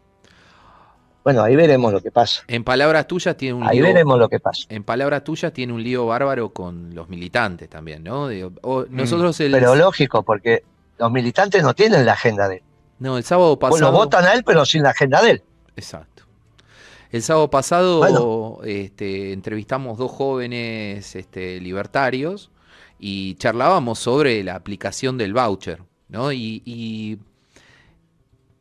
Bueno, 1.23 1.43
ahí 1.43 1.55
veremos 1.55 1.91
lo 1.91 2.01
que 2.01 2.11
pasa. 2.11 2.43
En 2.47 2.63
palabras 2.63 3.05
tuyas 3.07 3.35
tiene 3.35 3.53
un 3.55 3.67
Ahí 3.67 3.77
lío, 3.77 3.85
veremos 3.87 4.17
lo 4.17 4.29
que 4.29 4.39
pasa. 4.39 4.65
en 4.69 4.83
palabras 4.83 5.23
tuyas 5.23 5.51
tiene 5.53 5.73
un 5.73 5.83
lío 5.83 6.05
bárbaro 6.07 6.49
con 6.53 6.95
los 6.95 7.09
militantes 7.09 7.69
también, 7.69 8.03
¿no? 8.03 8.27
Digo, 8.29 8.51
o- 8.61 8.85
nosotros 8.89 9.39
el, 9.41 9.51
Mm, 9.51 9.53
Pero 9.53 9.75
lógico, 9.75 10.23
porque 10.23 10.63
los 10.97 11.11
militantes 11.11 11.61
no 11.61 11.73
tienen 11.73 12.05
la 12.05 12.13
agenda 12.13 12.47
de 12.47 12.55
él. 12.57 12.63
no, 12.99 13.17
el 13.17 13.23
sábado 13.23 13.57
Bueno, 13.57 13.75
pasado 13.75 13.91
votan 13.91 14.25
a 14.25 14.33
él, 14.33 14.43
pero 14.45 14.65
sin 14.65 14.83
la 14.83 14.89
agenda 14.91 15.21
de 15.21 15.31
él. 15.31 15.43
Exacto. 15.75 16.23
El 17.11 17.21
sábado 17.23 17.49
pasado 17.49 17.99
Bueno. 17.99 18.57
este, 18.65 19.33
entrevistamos 19.33 19.97
dos 19.97 20.11
jóvenes 20.11 21.15
este, 21.15 21.59
libertarios 21.59 22.51
y 22.99 23.35
charlábamos 23.35 23.99
sobre 23.99 24.43
la 24.43 24.55
aplicación 24.55 25.17
del 25.17 25.33
voucher, 25.33 25.81
¿no? 26.09 26.31
Y, 26.31 26.61
y, 26.65 27.17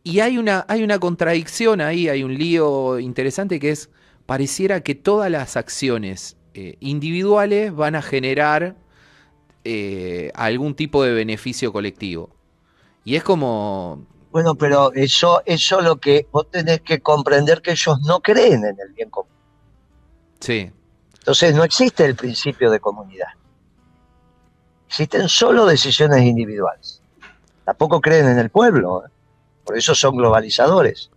y 0.09 0.21
hay, 0.21 0.39
una, 0.39 0.65
hay 0.69 0.83
una 0.83 0.99
contradicción 0.99 1.83
ahí, 1.83 2.09
hay 2.09 2.25
un 2.25 2.33
lío 2.33 2.99
interesante 2.99 3.61
que 3.61 3.69
es, 3.69 3.91
pareciera 4.25 4.81
que 4.81 4.95
todas 4.95 5.31
las 5.31 5.59
acciones 5.59 6.39
eh, 6.55 6.77
individuales 6.81 7.75
van 7.75 7.95
a 7.95 8.01
generar 8.01 8.75
eh, 9.65 10.31
algún 10.35 10.75
tipo 10.75 11.03
de 11.05 11.13
beneficio 11.13 11.75
colectivo. 11.75 12.31
Y 13.05 13.17
es 13.17 13.23
como, 13.23 14.07
Bueno, 14.31 14.55
pero 14.55 14.95
eso, 14.95 15.43
eso 15.45 15.83
lo 15.83 15.97
que 15.97 16.27
vos 16.33 16.51
tenés 16.51 16.81
que 16.81 17.01
comprender 17.01 17.61
que 17.61 17.73
ellos 17.73 18.01
no 18.07 18.21
creen 18.21 18.65
en 18.65 18.81
el 18.81 18.95
bien 18.95 19.11
común. 19.11 19.31
sí, 20.41 20.73
Entonces 21.19 21.55
no 21.55 21.65
existe 21.65 22.07
el 22.07 22.17
principio 22.17 22.71
de 22.71 22.81
comunidad. 22.81 23.29
Existen 24.87 25.29
solo 25.29 25.67
decisiones 25.67 26.23
individuales. 26.23 27.03
Tampoco 27.67 28.01
creen 28.01 28.27
en 28.27 28.39
el 28.39 28.49
pueblo. 28.49 29.05
¿eh? 29.05 29.11
Por 29.69 29.77
eso 29.77 29.95
son 29.95 30.17
globalizadores. 30.17 31.11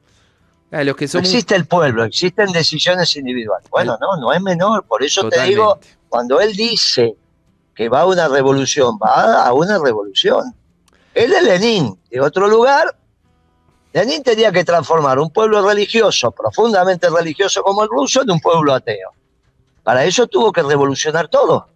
Ah, 0.74 0.84
los 0.84 0.98
que 0.98 1.08
No 1.14 1.22
existe 1.22 1.56
el 1.56 1.68
pueblo, 1.68 2.04
existen 2.04 2.52
decisiones 2.52 3.16
individuales. 3.16 3.70
Bueno, 3.70 3.98
no, 4.02 4.18
no 4.18 4.34
es 4.34 4.42
menor. 4.42 4.84
Por 4.84 5.02
eso 5.06 5.30
te 5.30 5.42
digo, 5.44 5.80
cuando 6.10 6.42
él 6.42 6.54
dice 6.54 7.16
que 7.74 7.88
va 7.88 8.02
a 8.02 8.06
una 8.08 8.28
revolución, 8.28 9.00
va 9.02 9.46
a 9.46 9.54
una 9.54 9.80
revolución. 9.80 10.54
Él 11.14 11.32
es 11.32 11.44
Lenin, 11.44 11.98
de 12.10 12.20
otro 12.20 12.50
lugar. 12.50 12.94
Lenin 13.94 14.22
tenía 14.22 14.52
que 14.52 14.66
transformar 14.66 15.18
un 15.18 15.30
pueblo 15.30 15.66
religioso, 15.66 16.32
profundamente 16.32 17.10
religioso 17.10 17.64
como 17.64 17.84
el 17.84 17.90
ruso, 17.90 18.24
en 18.24 18.32
un 18.32 18.42
pueblo 18.42 18.74
ateo. 18.74 19.12
Para 19.82 20.04
eso 20.04 20.28
tuvo 20.28 20.52
que 20.52 20.62
revolucionar 20.62 21.30
todo. 21.30 21.70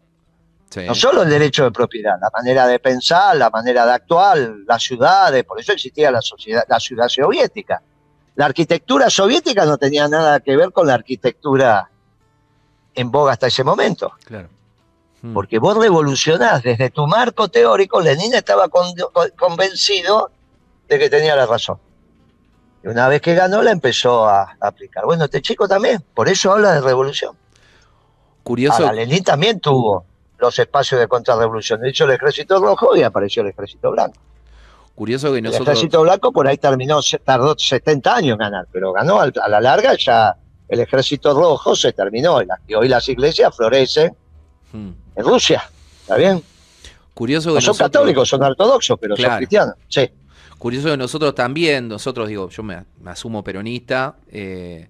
Sí. 0.76 0.82
No 0.86 0.94
solo 0.94 1.24
el 1.24 1.30
derecho 1.30 1.64
de 1.64 1.72
propiedad, 1.72 2.16
la 2.22 2.30
manera 2.34 2.68
de 2.68 2.80
pensar, 2.80 3.36
la 3.38 3.50
manera 3.50 3.86
de 3.86 3.94
actuar, 3.94 4.38
las 4.68 4.84
ciudades, 4.84 5.44
por 5.46 5.58
eso 5.60 5.72
existía 5.72 6.12
la 6.12 6.22
sociedad, 6.22 6.64
la 6.68 6.80
ciudad 6.82 7.08
soviética. 7.08 7.82
La 8.36 8.46
arquitectura 8.48 9.10
soviética 9.10 9.66
no 9.66 9.78
tenía 9.78 10.10
nada 10.10 10.42
que 10.42 10.58
ver 10.58 10.74
con 10.74 10.86
la 10.88 10.96
arquitectura 10.96 11.90
en 12.94 13.10
boga 13.10 13.32
hasta 13.32 13.48
ese 13.48 13.64
momento. 13.64 14.12
Claro. 14.26 14.50
Mm. 15.22 15.34
Porque 15.34 15.60
vos 15.60 15.78
revolucionás 15.78 16.62
desde 16.62 16.90
tu 16.90 17.08
marco 17.08 17.48
teórico, 17.48 18.02
Lenin 18.02 18.34
estaba 18.34 18.68
con- 18.68 18.94
con- 19.14 19.30
convencido 19.38 20.30
de 20.90 21.00
que 21.00 21.10
tenía 21.10 21.38
la 21.38 21.46
razón. 21.46 21.80
Y 22.84 22.88
una 22.90 23.08
vez 23.08 23.22
que 23.22 23.34
ganó, 23.34 23.62
la 23.64 23.72
empezó 23.72 24.28
a, 24.28 24.42
a 24.60 24.68
aplicar. 24.68 25.06
Bueno, 25.06 25.24
este 25.24 25.42
chico 25.42 25.68
también, 25.70 26.04
por 26.14 26.28
eso 26.28 26.52
habla 26.52 26.74
de 26.74 26.82
revolución. 26.82 27.36
Curioso, 28.44 28.84
Ahora, 28.84 28.94
Lenin 28.94 29.24
también 29.24 29.60
tuvo 29.62 30.06
los 30.46 30.60
espacios 30.60 31.00
de 31.02 31.08
contrarrevolución. 31.08 31.86
Hizo 31.86 32.06
el 32.06 32.12
ejército 32.12 32.60
rojo 32.60 32.96
y 32.96 33.04
apareció 33.04 33.42
el 33.44 33.50
ejército 33.50 33.92
blanco. 33.92 34.18
curioso 34.96 35.32
que 35.32 35.40
El 35.40 35.44
nosotros, 35.44 35.68
ejército 35.68 36.02
blanco 36.04 36.32
por 36.32 36.48
ahí 36.48 36.58
terminó, 36.58 37.00
tardó 37.24 37.56
70 37.58 38.16
años 38.16 38.34
en 38.34 38.38
ganar, 38.40 38.66
pero 38.72 38.94
ganó 38.94 39.20
a 39.20 39.50
la 39.50 39.60
larga 39.60 39.94
ya 39.98 40.36
el 40.70 40.80
ejército 40.80 41.34
rojo 41.34 41.76
se 41.76 41.92
terminó 41.94 42.40
y, 42.68 42.74
hoy 42.74 42.88
las 42.88 43.08
iglesias 43.10 43.54
florecen 43.56 44.16
Mm. 44.72 44.90
en 45.16 45.26
Rusia. 45.26 45.64
¿Está 46.02 46.16
bien? 46.18 46.42
curioso 47.14 47.50
que 47.50 47.56
No 47.56 47.62
son 47.62 47.68
nosotros- 47.70 47.92
católicos, 47.92 48.28
son 48.30 48.44
ortodoxos, 48.44 48.98
pero 49.00 49.16
Claro. 49.16 49.32
son 49.34 49.38
cristianos. 49.38 49.76
Sí. 49.88 50.10
curioso 50.58 50.88
que 50.90 50.98
nosotros 50.98 51.36
también, 51.36 51.88
nosotros 51.90 52.28
digo, 52.30 52.50
yo 52.50 52.64
me, 52.64 52.86
me 53.02 53.12
asumo 53.12 53.44
peronista, 53.44 54.16
eh, 54.32 54.88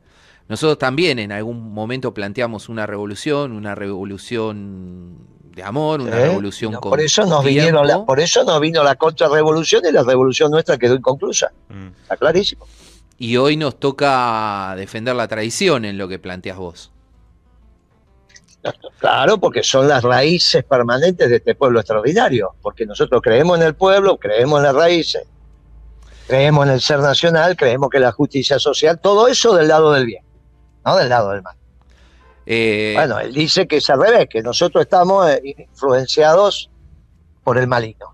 nosotros 0.48 0.78
también 0.78 1.18
en 1.20 1.32
algún 1.32 1.74
momento 1.74 2.14
planteamos 2.14 2.70
una 2.70 2.86
revolución, 2.86 3.52
una 3.52 3.74
revolución 3.75 5.18
de 5.56 5.64
amor, 5.64 6.02
una 6.02 6.18
¿Eh? 6.20 6.28
revolución 6.28 6.74
No, 6.74 6.82
con 6.82 6.90
por 6.92 7.02
eso 7.02 7.22
nos 7.22 7.42
tiempo. 7.44 7.48
vinieron 7.48 7.88
la, 7.88 8.06
por 8.06 8.20
eso 8.20 8.44
nos 8.44 8.60
vino 8.60 8.84
la 8.84 8.96
contrarrevolución 8.96 9.84
y 9.90 9.92
la 9.92 10.04
revolución 10.04 10.52
nuestra 10.52 10.78
quedó 10.78 10.96
inconclusa. 10.96 11.52
Mm. 11.70 11.88
Está 12.04 12.18
clarísimo. 12.18 12.66
y 13.18 13.38
hoy 13.38 13.56
nos 13.56 13.80
toca 13.80 14.74
defender 14.78 15.16
la 15.16 15.28
tradición 15.28 15.86
en 15.86 15.98
lo 15.98 16.08
que 16.10 16.20
planteas 16.20 16.58
vos. 16.58 16.92
Claro, 19.00 19.38
porque 19.38 19.62
son 19.64 19.88
las 19.88 20.04
raíces 20.04 20.64
permanentes 20.64 21.30
de 21.30 21.36
este 21.36 21.54
pueblo 21.54 21.80
extraordinario, 21.80 22.56
porque 22.64 22.86
nosotros 22.86 23.22
creemos 23.22 23.60
en 23.60 23.66
el 23.66 23.75
pueblo, 23.75 24.18
creemos 24.18 24.58
en 24.60 24.64
las 24.64 24.74
raíces, 24.75 25.24
creemos 26.28 26.66
en 26.66 26.74
el 26.74 26.82
ser 26.82 27.00
nacional, 27.00 27.56
creemos 27.56 27.90
que 27.92 28.00
la 28.00 28.12
justicia 28.12 28.58
social, 28.58 29.00
todo 29.00 29.28
eso 29.28 29.54
del 29.56 29.68
lado 29.68 29.94
del 29.94 30.08
bien, 30.08 30.25
no 30.86 30.96
del 30.96 31.10
lado 31.10 31.32
del 31.32 31.42
mal. 31.42 31.56
Eh, 32.46 32.94
Bueno, 32.96 33.20
él 33.20 33.34
dice 33.34 33.68
que 33.68 33.77
es 33.77 33.89
al 33.89 34.00
revés, 34.00 34.27
que 34.30 34.42
nosotros 34.42 34.84
estamos 34.84 35.27
eh, 35.30 35.42
influenciados 35.44 36.70
por 37.44 37.58
el 37.58 37.68
maligno. 37.68 38.13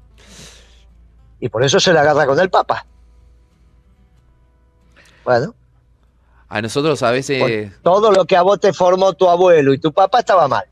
Y 1.39 1.49
por 1.49 1.63
eso 1.63 1.79
se 1.79 1.91
la 1.91 2.01
agarra 2.01 2.25
con 2.25 2.39
el 2.39 2.49
Papa. 2.49 2.85
Bueno, 5.23 5.53
a 6.47 6.61
nosotros 6.61 7.01
a 7.03 7.11
veces... 7.11 7.39
por 7.39 7.81
todo 7.81 8.11
lo 8.11 8.25
que 8.25 8.35
a 8.35 8.41
vos 8.41 8.59
te 8.59 8.73
formó 8.73 9.13
tu 9.13 9.29
abuelo 9.29 9.73
y 9.73 9.77
tu 9.77 9.93
papá 9.93 10.19
estaba 10.19 10.47
mal. 10.47 10.65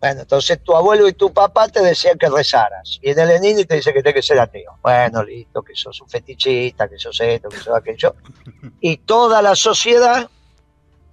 Bueno, 0.00 0.20
entonces 0.20 0.62
tu 0.62 0.76
abuelo 0.76 1.08
y 1.08 1.14
tu 1.14 1.32
papá 1.32 1.68
te 1.68 1.80
decían 1.80 2.18
que 2.18 2.28
rezaras. 2.28 2.98
Y 3.02 3.10
en 3.10 3.18
el 3.18 3.30
Enini 3.30 3.64
te 3.64 3.76
dice 3.76 3.92
que 3.92 4.02
tienes 4.02 4.14
que 4.14 4.22
ser 4.22 4.38
ateo. 4.38 4.78
Bueno, 4.82 5.24
listo, 5.24 5.62
que 5.62 5.74
sos 5.74 6.00
un 6.00 6.08
fetichista, 6.08 6.88
que 6.88 6.98
sos 6.98 7.18
esto, 7.20 7.48
que 7.48 7.56
sos 7.56 7.74
aquello. 7.74 8.14
Y 8.80 8.98
toda 8.98 9.40
la 9.42 9.56
sociedad 9.56 10.30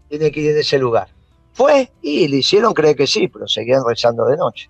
tiene 0.09 0.31
que 0.31 0.39
ir 0.41 0.51
en 0.51 0.57
ese 0.59 0.77
lugar. 0.79 1.07
Fue 1.53 1.91
y 2.01 2.27
le 2.27 2.37
hicieron 2.37 2.73
creer 2.73 2.95
que 2.95 3.07
sí, 3.07 3.27
pero 3.27 3.47
seguían 3.47 3.83
rezando 3.87 4.25
de 4.25 4.37
noche. 4.37 4.69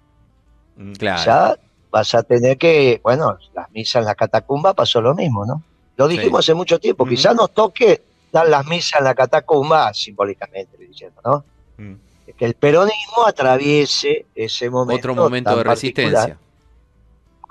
Mm, 0.77 0.93
Claro. 0.93 1.23
Ya 1.25 1.55
vas 1.91 2.13
a 2.13 2.23
tener 2.23 2.57
que, 2.57 2.99
bueno, 3.03 3.37
las 3.53 3.71
misas 3.71 4.01
en 4.01 4.05
la 4.05 4.15
catacumba 4.15 4.73
pasó 4.73 5.01
lo 5.01 5.15
mismo, 5.15 5.45
¿no? 5.45 5.63
Lo 5.97 6.07
dijimos 6.07 6.39
hace 6.41 6.53
mucho 6.53 6.77
tiempo, 6.79 7.03
Ujú. 7.03 7.11
quizás 7.11 7.33
nos 7.35 7.51
toque 7.53 8.01
dar 8.31 8.47
las 8.49 8.65
misas 8.67 8.99
en 8.99 9.05
la 9.05 9.15
catacumba 9.15 9.93
simbólicamente, 9.93 10.77
diciendo, 10.77 11.21
¿no? 11.23 11.43
Mm. 11.77 11.93
Que 12.37 12.45
el 12.45 12.55
peronismo 12.55 13.25
atraviese 13.25 14.25
ese 14.35 14.69
momento. 14.69 14.99
Otro 14.99 15.15
momento 15.15 15.51
tan 15.51 15.59
de 15.59 15.63
particular. 15.65 16.11
resistencia. 16.11 16.39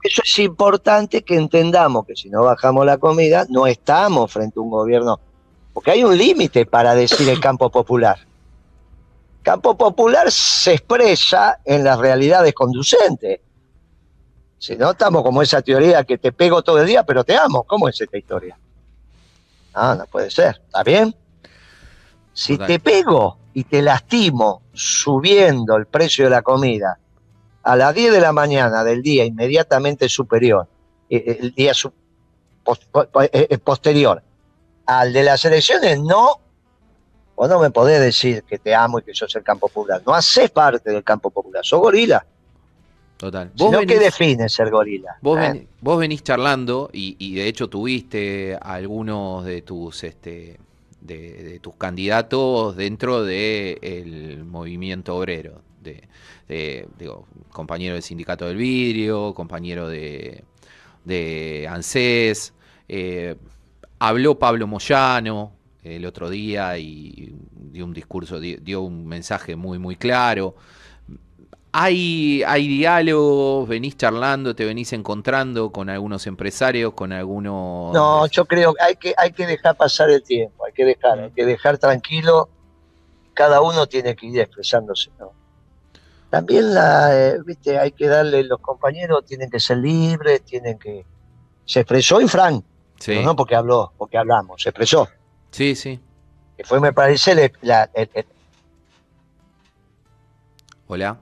Eso 0.02 0.20
es 0.22 0.38
importante 0.40 1.22
que 1.22 1.36
entendamos 1.36 2.04
que 2.06 2.14
si 2.14 2.28
no 2.28 2.42
bajamos 2.42 2.84
la 2.84 2.98
comida, 2.98 3.46
no 3.48 3.66
estamos 3.66 4.30
frente 4.30 4.58
a 4.58 4.62
un 4.62 4.68
gobierno, 4.68 5.18
porque 5.74 5.90
hay 5.90 6.04
un 6.04 6.16
límite 6.16 6.64
para 6.64 6.94
decir 6.94 7.28
el 7.28 7.40
campo 7.40 7.68
popular. 7.68 8.18
Campo 9.42 9.76
popular 9.76 10.30
se 10.30 10.72
expresa 10.74 11.58
en 11.64 11.84
las 11.84 11.98
realidades 11.98 12.54
conducentes. 12.54 13.40
Si 14.58 14.76
no, 14.76 14.92
estamos 14.92 15.22
como 15.22 15.42
esa 15.42 15.60
teoría 15.60 16.04
que 16.04 16.16
te 16.16 16.32
pego 16.32 16.62
todo 16.62 16.80
el 16.80 16.86
día, 16.86 17.04
pero 17.04 17.24
te 17.24 17.36
amo. 17.36 17.64
¿Cómo 17.64 17.88
es 17.88 18.00
esta 18.00 18.16
historia? 18.16 18.56
Ah, 19.74 19.94
no 19.98 20.06
puede 20.06 20.30
ser. 20.30 20.62
¿Está 20.64 20.82
bien? 20.84 21.14
Si 22.32 22.56
te 22.66 22.78
pego 22.78 23.36
y 23.52 23.64
te 23.64 23.82
lastimo 23.82 24.62
subiendo 24.72 25.76
el 25.76 25.86
precio 25.86 26.24
de 26.24 26.30
la 26.30 26.42
comida 26.42 26.98
a 27.64 27.76
las 27.76 27.94
10 27.94 28.12
de 28.12 28.20
la 28.20 28.32
mañana 28.32 28.84
del 28.84 29.02
día 29.02 29.24
inmediatamente 29.24 30.08
superior, 30.08 30.66
eh, 31.10 31.38
el 31.40 31.52
día 31.54 31.74
su- 31.74 31.92
eh, 33.32 33.58
posterior 33.58 34.22
al 34.86 35.12
de 35.12 35.22
las 35.22 35.44
elecciones, 35.44 36.00
no, 36.00 36.40
vos 37.36 37.48
no 37.48 37.58
me 37.60 37.70
podés 37.70 38.00
decir 38.00 38.42
que 38.44 38.58
te 38.58 38.74
amo 38.74 38.98
y 38.98 39.02
que 39.02 39.14
sos 39.14 39.34
el 39.36 39.42
campo 39.42 39.68
popular. 39.68 40.02
No 40.06 40.14
haces 40.14 40.50
parte 40.50 40.90
del 40.90 41.02
campo 41.04 41.30
popular, 41.30 41.64
sos 41.64 41.80
gorila. 41.80 42.24
Total. 43.16 43.50
Si 43.56 43.64
no, 43.70 43.80
¿qué 43.80 43.86
venís- 43.86 43.98
define 44.00 44.48
ser 44.48 44.70
gorila? 44.70 45.16
Vos, 45.22 45.38
¿Eh? 45.38 45.40
ven- 45.40 45.68
vos 45.80 45.98
venís 45.98 46.22
charlando 46.22 46.90
y, 46.92 47.16
y 47.18 47.34
de 47.36 47.46
hecho 47.46 47.68
tuviste 47.68 48.58
algunos 48.60 49.44
de 49.44 49.62
tus 49.62 50.02
este 50.04 50.58
de, 51.00 51.32
de 51.44 51.60
tus 51.60 51.76
candidatos 51.76 52.76
dentro 52.76 53.22
del 53.24 54.42
movimiento 54.44 55.14
obrero, 55.16 55.60
de, 55.82 56.02
de- 56.48 56.88
digo, 56.98 57.26
compañero 57.50 57.94
del 57.94 58.02
sindicato 58.02 58.46
del 58.46 58.56
vidrio, 58.56 59.34
compañero 59.34 59.86
de, 59.88 60.42
de 61.04 61.68
ANSES, 61.70 62.54
eh, 62.88 63.36
habló 63.98 64.38
Pablo 64.38 64.66
Moyano 64.66 65.52
el 65.82 66.06
otro 66.06 66.30
día 66.30 66.78
y 66.78 67.34
dio 67.52 67.84
un 67.84 67.92
discurso, 67.92 68.40
di- 68.40 68.56
dio 68.56 68.80
un 68.82 69.06
mensaje 69.06 69.56
muy 69.56 69.78
muy 69.78 69.96
claro. 69.96 70.54
Hay, 71.76 72.44
hay 72.46 72.68
diálogos, 72.68 73.68
venís 73.68 73.96
charlando, 73.96 74.54
te 74.54 74.64
venís 74.64 74.92
encontrando 74.92 75.72
con 75.72 75.90
algunos 75.90 76.24
empresarios, 76.28 76.92
con 76.94 77.12
algunos... 77.12 77.92
No, 77.92 78.28
yo 78.28 78.44
creo 78.44 78.74
que 78.74 78.82
hay 78.84 78.94
que, 78.94 79.12
hay 79.16 79.32
que 79.32 79.44
dejar 79.44 79.76
pasar 79.76 80.08
el 80.08 80.22
tiempo, 80.22 80.64
hay 80.64 80.72
que 80.72 80.84
dejar, 80.84 81.18
hay 81.18 81.30
que 81.32 81.44
dejar 81.44 81.78
tranquilo, 81.78 82.48
cada 83.34 83.60
uno 83.60 83.88
tiene 83.88 84.14
que 84.14 84.26
ir 84.26 84.38
expresándose. 84.38 85.10
¿no? 85.18 85.32
También 86.30 86.72
la, 86.74 87.10
eh, 87.30 87.38
viste, 87.44 87.76
hay 87.76 87.90
que 87.90 88.06
darle, 88.06 88.44
los 88.44 88.60
compañeros 88.60 89.24
tienen 89.26 89.50
que 89.50 89.58
ser 89.58 89.78
libres, 89.78 90.42
tienen 90.44 90.78
que... 90.78 91.04
Se 91.64 91.80
expresó 91.80 92.20
y 92.20 92.28
Frank, 92.28 92.64
sí, 92.98 93.12
pero 93.12 93.22
no 93.22 93.36
porque 93.36 93.54
habló, 93.56 93.92
porque 93.96 94.18
hablamos, 94.18 94.62
se 94.62 94.70
expresó. 94.70 95.08
sí, 95.50 95.74
sí. 95.74 96.00
Que 96.56 96.64
fue, 96.64 96.78
me 96.80 96.92
parece, 96.92 97.52
la- 97.62 97.90
el- 97.94 98.10
el- 98.14 98.26
Hola. 100.86 101.16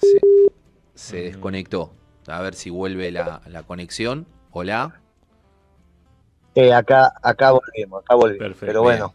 Se, 0.00 0.20
se 0.94 1.16
desconectó. 1.22 1.92
A 2.28 2.40
ver 2.40 2.54
si 2.54 2.70
vuelve 2.70 3.10
la, 3.10 3.42
la 3.46 3.62
conexión. 3.64 4.26
Hola. 4.52 5.00
eh, 6.54 6.72
acá, 6.72 7.12
acá 7.22 7.50
volvemos, 7.52 8.02
acá 8.04 8.14
volvemos. 8.14 8.38
Perfecto. 8.38 8.66
Pero 8.66 8.82
bueno, 8.82 9.14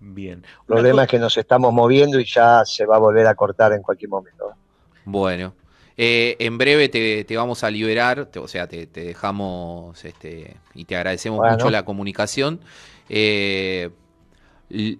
Bien. 0.00 0.42
el 0.60 0.66
problema 0.66 1.04
es 1.04 1.08
que 1.08 1.18
nos 1.18 1.36
estamos 1.36 1.72
moviendo 1.72 2.18
y 2.18 2.24
ya 2.24 2.64
se 2.64 2.84
va 2.86 2.96
a 2.96 2.98
volver 2.98 3.26
a 3.26 3.34
cortar 3.34 3.72
en 3.72 3.82
cualquier 3.82 4.08
momento. 4.10 4.52
Bueno. 5.04 5.54
Eh, 5.98 6.36
en 6.40 6.58
breve 6.58 6.88
te, 6.90 7.24
te 7.24 7.36
vamos 7.36 7.64
a 7.64 7.70
liberar, 7.70 8.26
te- 8.26 8.38
o 8.38 8.48
sea, 8.48 8.66
te, 8.68 8.86
te 8.86 9.02
dejamos 9.04 10.04
este, 10.04 10.56
y 10.74 10.84
te 10.84 10.96
agradecemos 10.96 11.38
Bueno. 11.38 11.54
mucho 11.54 11.70
la 11.70 11.84
comunicación. 11.84 12.60
Eh, 13.08 13.90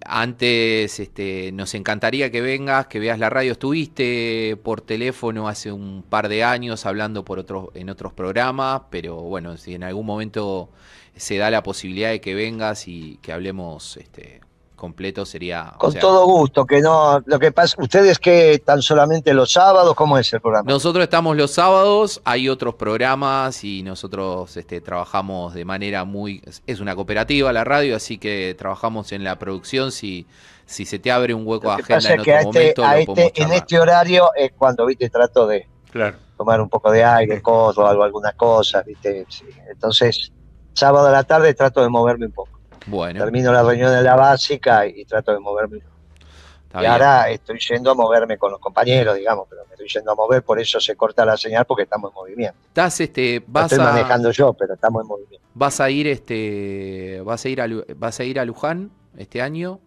antes 0.05 0.99
este, 0.99 1.51
nos 1.51 1.73
encantaría 1.73 2.31
que 2.31 2.41
vengas, 2.41 2.87
que 2.87 2.99
veas 2.99 3.19
la 3.19 3.29
radio. 3.29 3.51
Estuviste 3.51 4.57
por 4.63 4.81
teléfono 4.81 5.47
hace 5.49 5.71
un 5.71 6.03
par 6.07 6.29
de 6.29 6.43
años 6.43 6.85
hablando 6.85 7.25
por 7.25 7.37
otros, 7.39 7.69
en 7.75 7.89
otros 7.89 8.13
programas, 8.13 8.83
pero 8.89 9.17
bueno, 9.17 9.57
si 9.57 9.75
en 9.75 9.83
algún 9.83 10.05
momento 10.05 10.69
se 11.15 11.37
da 11.37 11.51
la 11.51 11.63
posibilidad 11.63 12.11
de 12.11 12.21
que 12.21 12.33
vengas 12.33 12.87
y 12.87 13.17
que 13.21 13.33
hablemos 13.33 13.97
este, 13.97 14.39
completo, 14.77 15.25
sería... 15.25 15.73
o 15.75 15.77
Con 15.79 15.91
sea, 15.91 15.99
todo 15.99 16.25
gusto, 16.25 16.65
que 16.65 16.79
no, 16.79 17.21
lo 17.25 17.39
que 17.39 17.51
pasa, 17.51 17.75
ustedes 17.81 18.19
que 18.19 18.53
están 18.53 18.81
solamente 18.81 19.33
los 19.33 19.51
sábados, 19.51 19.93
¿cómo 19.95 20.17
es 20.17 20.31
el 20.31 20.39
programa? 20.39 20.71
Nosotros 20.71 21.03
estamos 21.03 21.35
los 21.35 21.51
sábados, 21.51 22.21
hay 22.23 22.47
otros 22.47 22.75
programas 22.75 23.63
y 23.65 23.83
nosotros 23.83 24.55
este, 24.55 24.79
trabajamos 24.79 25.53
de 25.53 25.65
manera 25.65 26.05
muy... 26.05 26.41
Es 26.65 26.79
una 26.79 26.95
cooperativa 26.95 27.51
la 27.51 27.65
radio, 27.65 27.97
así 27.97 28.17
que 28.17 28.55
trabajamos 28.57 29.11
en 29.11 29.23
la 29.25 29.37
producción. 29.37 29.91
Si, 29.91 30.25
si 30.65 30.85
se 30.85 30.99
te 30.99 31.11
abre 31.11 31.33
un 31.33 31.45
hueco 31.45 31.67
de 31.67 31.81
agenda 31.81 31.95
pasa 31.95 32.13
en 32.13 32.19
otro 32.21 32.33
a 32.33 32.37
este, 32.39 32.45
momento, 32.45 32.83
a 32.85 32.93
lo 32.93 32.99
este- 32.99 33.05
podemos 33.07 33.31
en 33.35 33.51
este 33.53 33.79
horario 33.79 34.29
es 34.35 34.51
cuando, 34.57 34.85
viste, 34.85 35.09
trato 35.09 35.47
de 35.47 35.67
Claro. 35.91 36.17
tomar 36.37 36.61
un 36.61 36.69
poco 36.69 36.91
de 36.91 37.03
aire, 37.03 37.41
cosas, 37.41 37.83
algo, 37.85 38.03
algunas 38.03 38.35
cosas, 38.35 38.85
viste. 38.85 39.25
sí. 39.27 39.45
Entonces, 39.71 40.31
sábado 40.73 41.07
a 41.07 41.11
la 41.11 41.23
tarde 41.23 41.53
trato 41.55 41.81
de 41.81 41.89
moverme 41.89 42.27
un 42.27 42.31
poco. 42.33 42.56
Bueno, 42.87 43.19
Termino 43.23 43.51
la 43.51 43.63
reunión 43.63 43.91
de 43.93 44.01
la 44.01 44.15
básica 44.15 44.85
y 44.87 45.03
trato 45.05 45.33
de 45.33 45.39
moverme 45.39 45.77
está 45.77 46.77
y 46.77 46.81
bien. 46.81 46.91
ahora 46.91 47.29
estoy 47.29 47.59
yendo 47.59 47.91
a 47.91 47.93
moverme 47.95 48.37
con 48.37 48.51
los 48.51 48.59
compañeros, 48.59 49.15
digamos, 49.15 49.45
pero 49.49 49.63
me 49.65 49.71
estoy 49.73 49.87
yendo 49.89 50.11
a 50.11 50.15
mover, 50.15 50.41
por 50.43 50.59
eso 50.59 50.79
se 50.79 50.95
corta 50.95 51.25
la 51.25 51.35
señal 51.37 51.65
porque 51.65 51.83
estamos 51.83 52.11
en 52.11 52.15
movimiento. 52.15 52.57
Estás, 52.67 52.99
este, 53.01 53.43
vas 53.47 53.71
estoy 53.71 53.85
a, 53.85 53.89
manejando 53.91 54.31
yo, 54.31 54.53
pero 54.53 54.73
estamos 54.75 55.01
en 55.01 55.07
movimiento. 55.07 55.45
vas 55.53 55.79
a 55.81 55.89
ir, 55.89 56.07
este, 56.07 57.21
vas 57.25 57.43
a 57.45 57.49
ir 57.49 57.61
a, 57.61 57.67
vas 57.95 58.19
a 58.19 58.23
ir 58.23 58.39
a 58.39 58.45
Luján 58.45 58.89
este 59.17 59.41
año. 59.41 59.79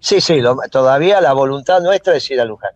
Sí, 0.00 0.20
sí, 0.20 0.40
lo- 0.40 0.56
todavía 0.70 1.20
la 1.20 1.32
voluntad 1.32 1.80
nuestra 1.80 2.16
es 2.16 2.30
ir 2.30 2.40
a 2.40 2.44
Luján. 2.44 2.70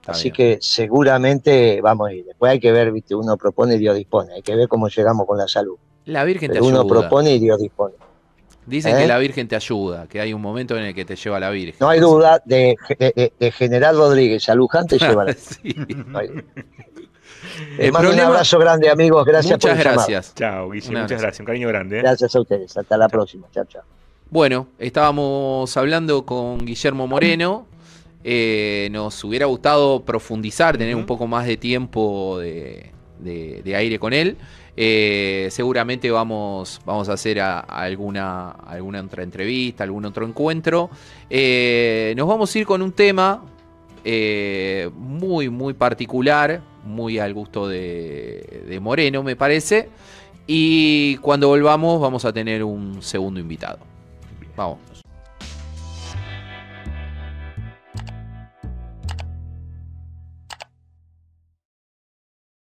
Está 0.00 0.12
Así 0.12 0.30
bien. 0.30 0.34
que 0.34 0.58
seguramente 0.60 1.80
vamos 1.80 2.08
a 2.08 2.12
ir. 2.12 2.24
Después 2.24 2.52
hay 2.52 2.60
que 2.60 2.70
ver, 2.70 2.92
viste, 2.92 3.14
uno 3.14 3.36
propone 3.36 3.74
y 3.74 3.78
Dios 3.78 3.96
dispone. 3.96 4.34
Hay 4.34 4.42
que 4.42 4.54
ver 4.54 4.68
cómo 4.68 4.88
llegamos 4.88 5.26
con 5.26 5.36
la 5.38 5.48
salud. 5.48 5.76
La 6.04 6.22
Virgen 6.24 6.48
te 6.50 6.54
Pero 6.54 6.66
uno 6.66 6.80
ayuda. 6.82 6.88
propone 7.00 7.32
y 7.32 7.38
Dios 7.40 7.58
dispone. 7.58 7.94
Dicen 8.66 8.96
¿Eh? 8.96 9.02
que 9.02 9.06
la 9.06 9.18
Virgen 9.18 9.46
te 9.46 9.54
ayuda, 9.56 10.06
que 10.08 10.20
hay 10.20 10.32
un 10.32 10.42
momento 10.42 10.76
en 10.76 10.82
el 10.84 10.94
que 10.94 11.04
te 11.04 11.14
lleva 11.16 11.38
la 11.38 11.50
Virgen. 11.50 11.76
No 11.80 11.88
hay 11.88 12.00
duda 12.00 12.42
de, 12.44 12.76
de- 12.98 13.12
de- 13.14 13.32
de 13.38 13.52
General 13.52 13.96
Rodríguez 13.96 14.48
a 14.48 14.54
Luján 14.56 14.86
te 14.88 14.98
lleva 14.98 15.24
la 15.24 15.36
no. 16.06 16.20
El 17.78 17.92
mando 17.92 18.10
un 18.10 18.20
abrazo 18.20 18.58
grande, 18.58 18.90
amigos. 18.90 19.24
Gracias 19.24 19.58
por 19.58 19.70
Muchas 19.70 19.78
el 19.78 19.84
llamado. 19.84 20.08
gracias. 20.08 20.34
Chao, 20.34 20.70
Guille. 20.70 20.86
Muchas 20.88 21.02
abrazo. 21.04 21.22
gracias. 21.22 21.40
Un 21.40 21.46
cariño 21.46 21.68
grande. 21.68 21.98
¿eh? 21.98 22.02
Gracias 22.02 22.34
a 22.36 22.40
ustedes. 22.40 22.76
Hasta 22.76 22.96
la 22.96 23.08
próxima. 23.08 23.46
Chao, 23.52 23.64
chao. 23.66 23.82
Bueno, 24.30 24.66
estábamos 24.78 25.76
hablando 25.76 26.26
con 26.26 26.58
Guillermo 26.64 27.06
Moreno. 27.06 27.66
Eh, 28.24 28.88
nos 28.90 29.22
hubiera 29.22 29.46
gustado 29.46 30.02
profundizar, 30.04 30.76
tener 30.76 30.96
un 30.96 31.06
poco 31.06 31.26
más 31.28 31.46
de 31.46 31.56
tiempo 31.56 32.38
de, 32.40 32.90
de- 33.20 33.62
de 33.64 33.76
aire 33.76 33.98
con 34.00 34.12
él. 34.12 34.36
Eh, 34.76 35.48
seguramente 35.50 36.10
vamos, 36.10 36.80
vamos 36.84 37.08
a 37.08 37.14
hacer 37.14 37.40
alguna, 37.40 38.50
alguna 38.50 39.00
otra 39.00 39.22
entrevista, 39.22 39.84
algún 39.84 40.04
otro 40.04 40.26
encuentro. 40.26 40.90
Eh, 41.30 42.12
nos 42.16 42.28
vamos 42.28 42.54
a 42.54 42.58
ir 42.58 42.66
con 42.66 42.82
un 42.82 42.92
tema 42.92 43.42
eh, 44.04 44.90
muy, 44.94 45.48
muy 45.48 45.72
particular, 45.74 46.60
muy 46.84 47.18
al 47.18 47.32
gusto 47.32 47.66
de, 47.68 48.64
de 48.68 48.80
Moreno, 48.80 49.22
me 49.22 49.34
parece. 49.34 49.88
Y 50.46 51.16
cuando 51.16 51.48
volvamos 51.48 52.00
vamos 52.00 52.24
a 52.24 52.32
tener 52.32 52.62
un 52.62 53.02
segundo 53.02 53.40
invitado. 53.40 53.78
Vamos. 54.56 54.95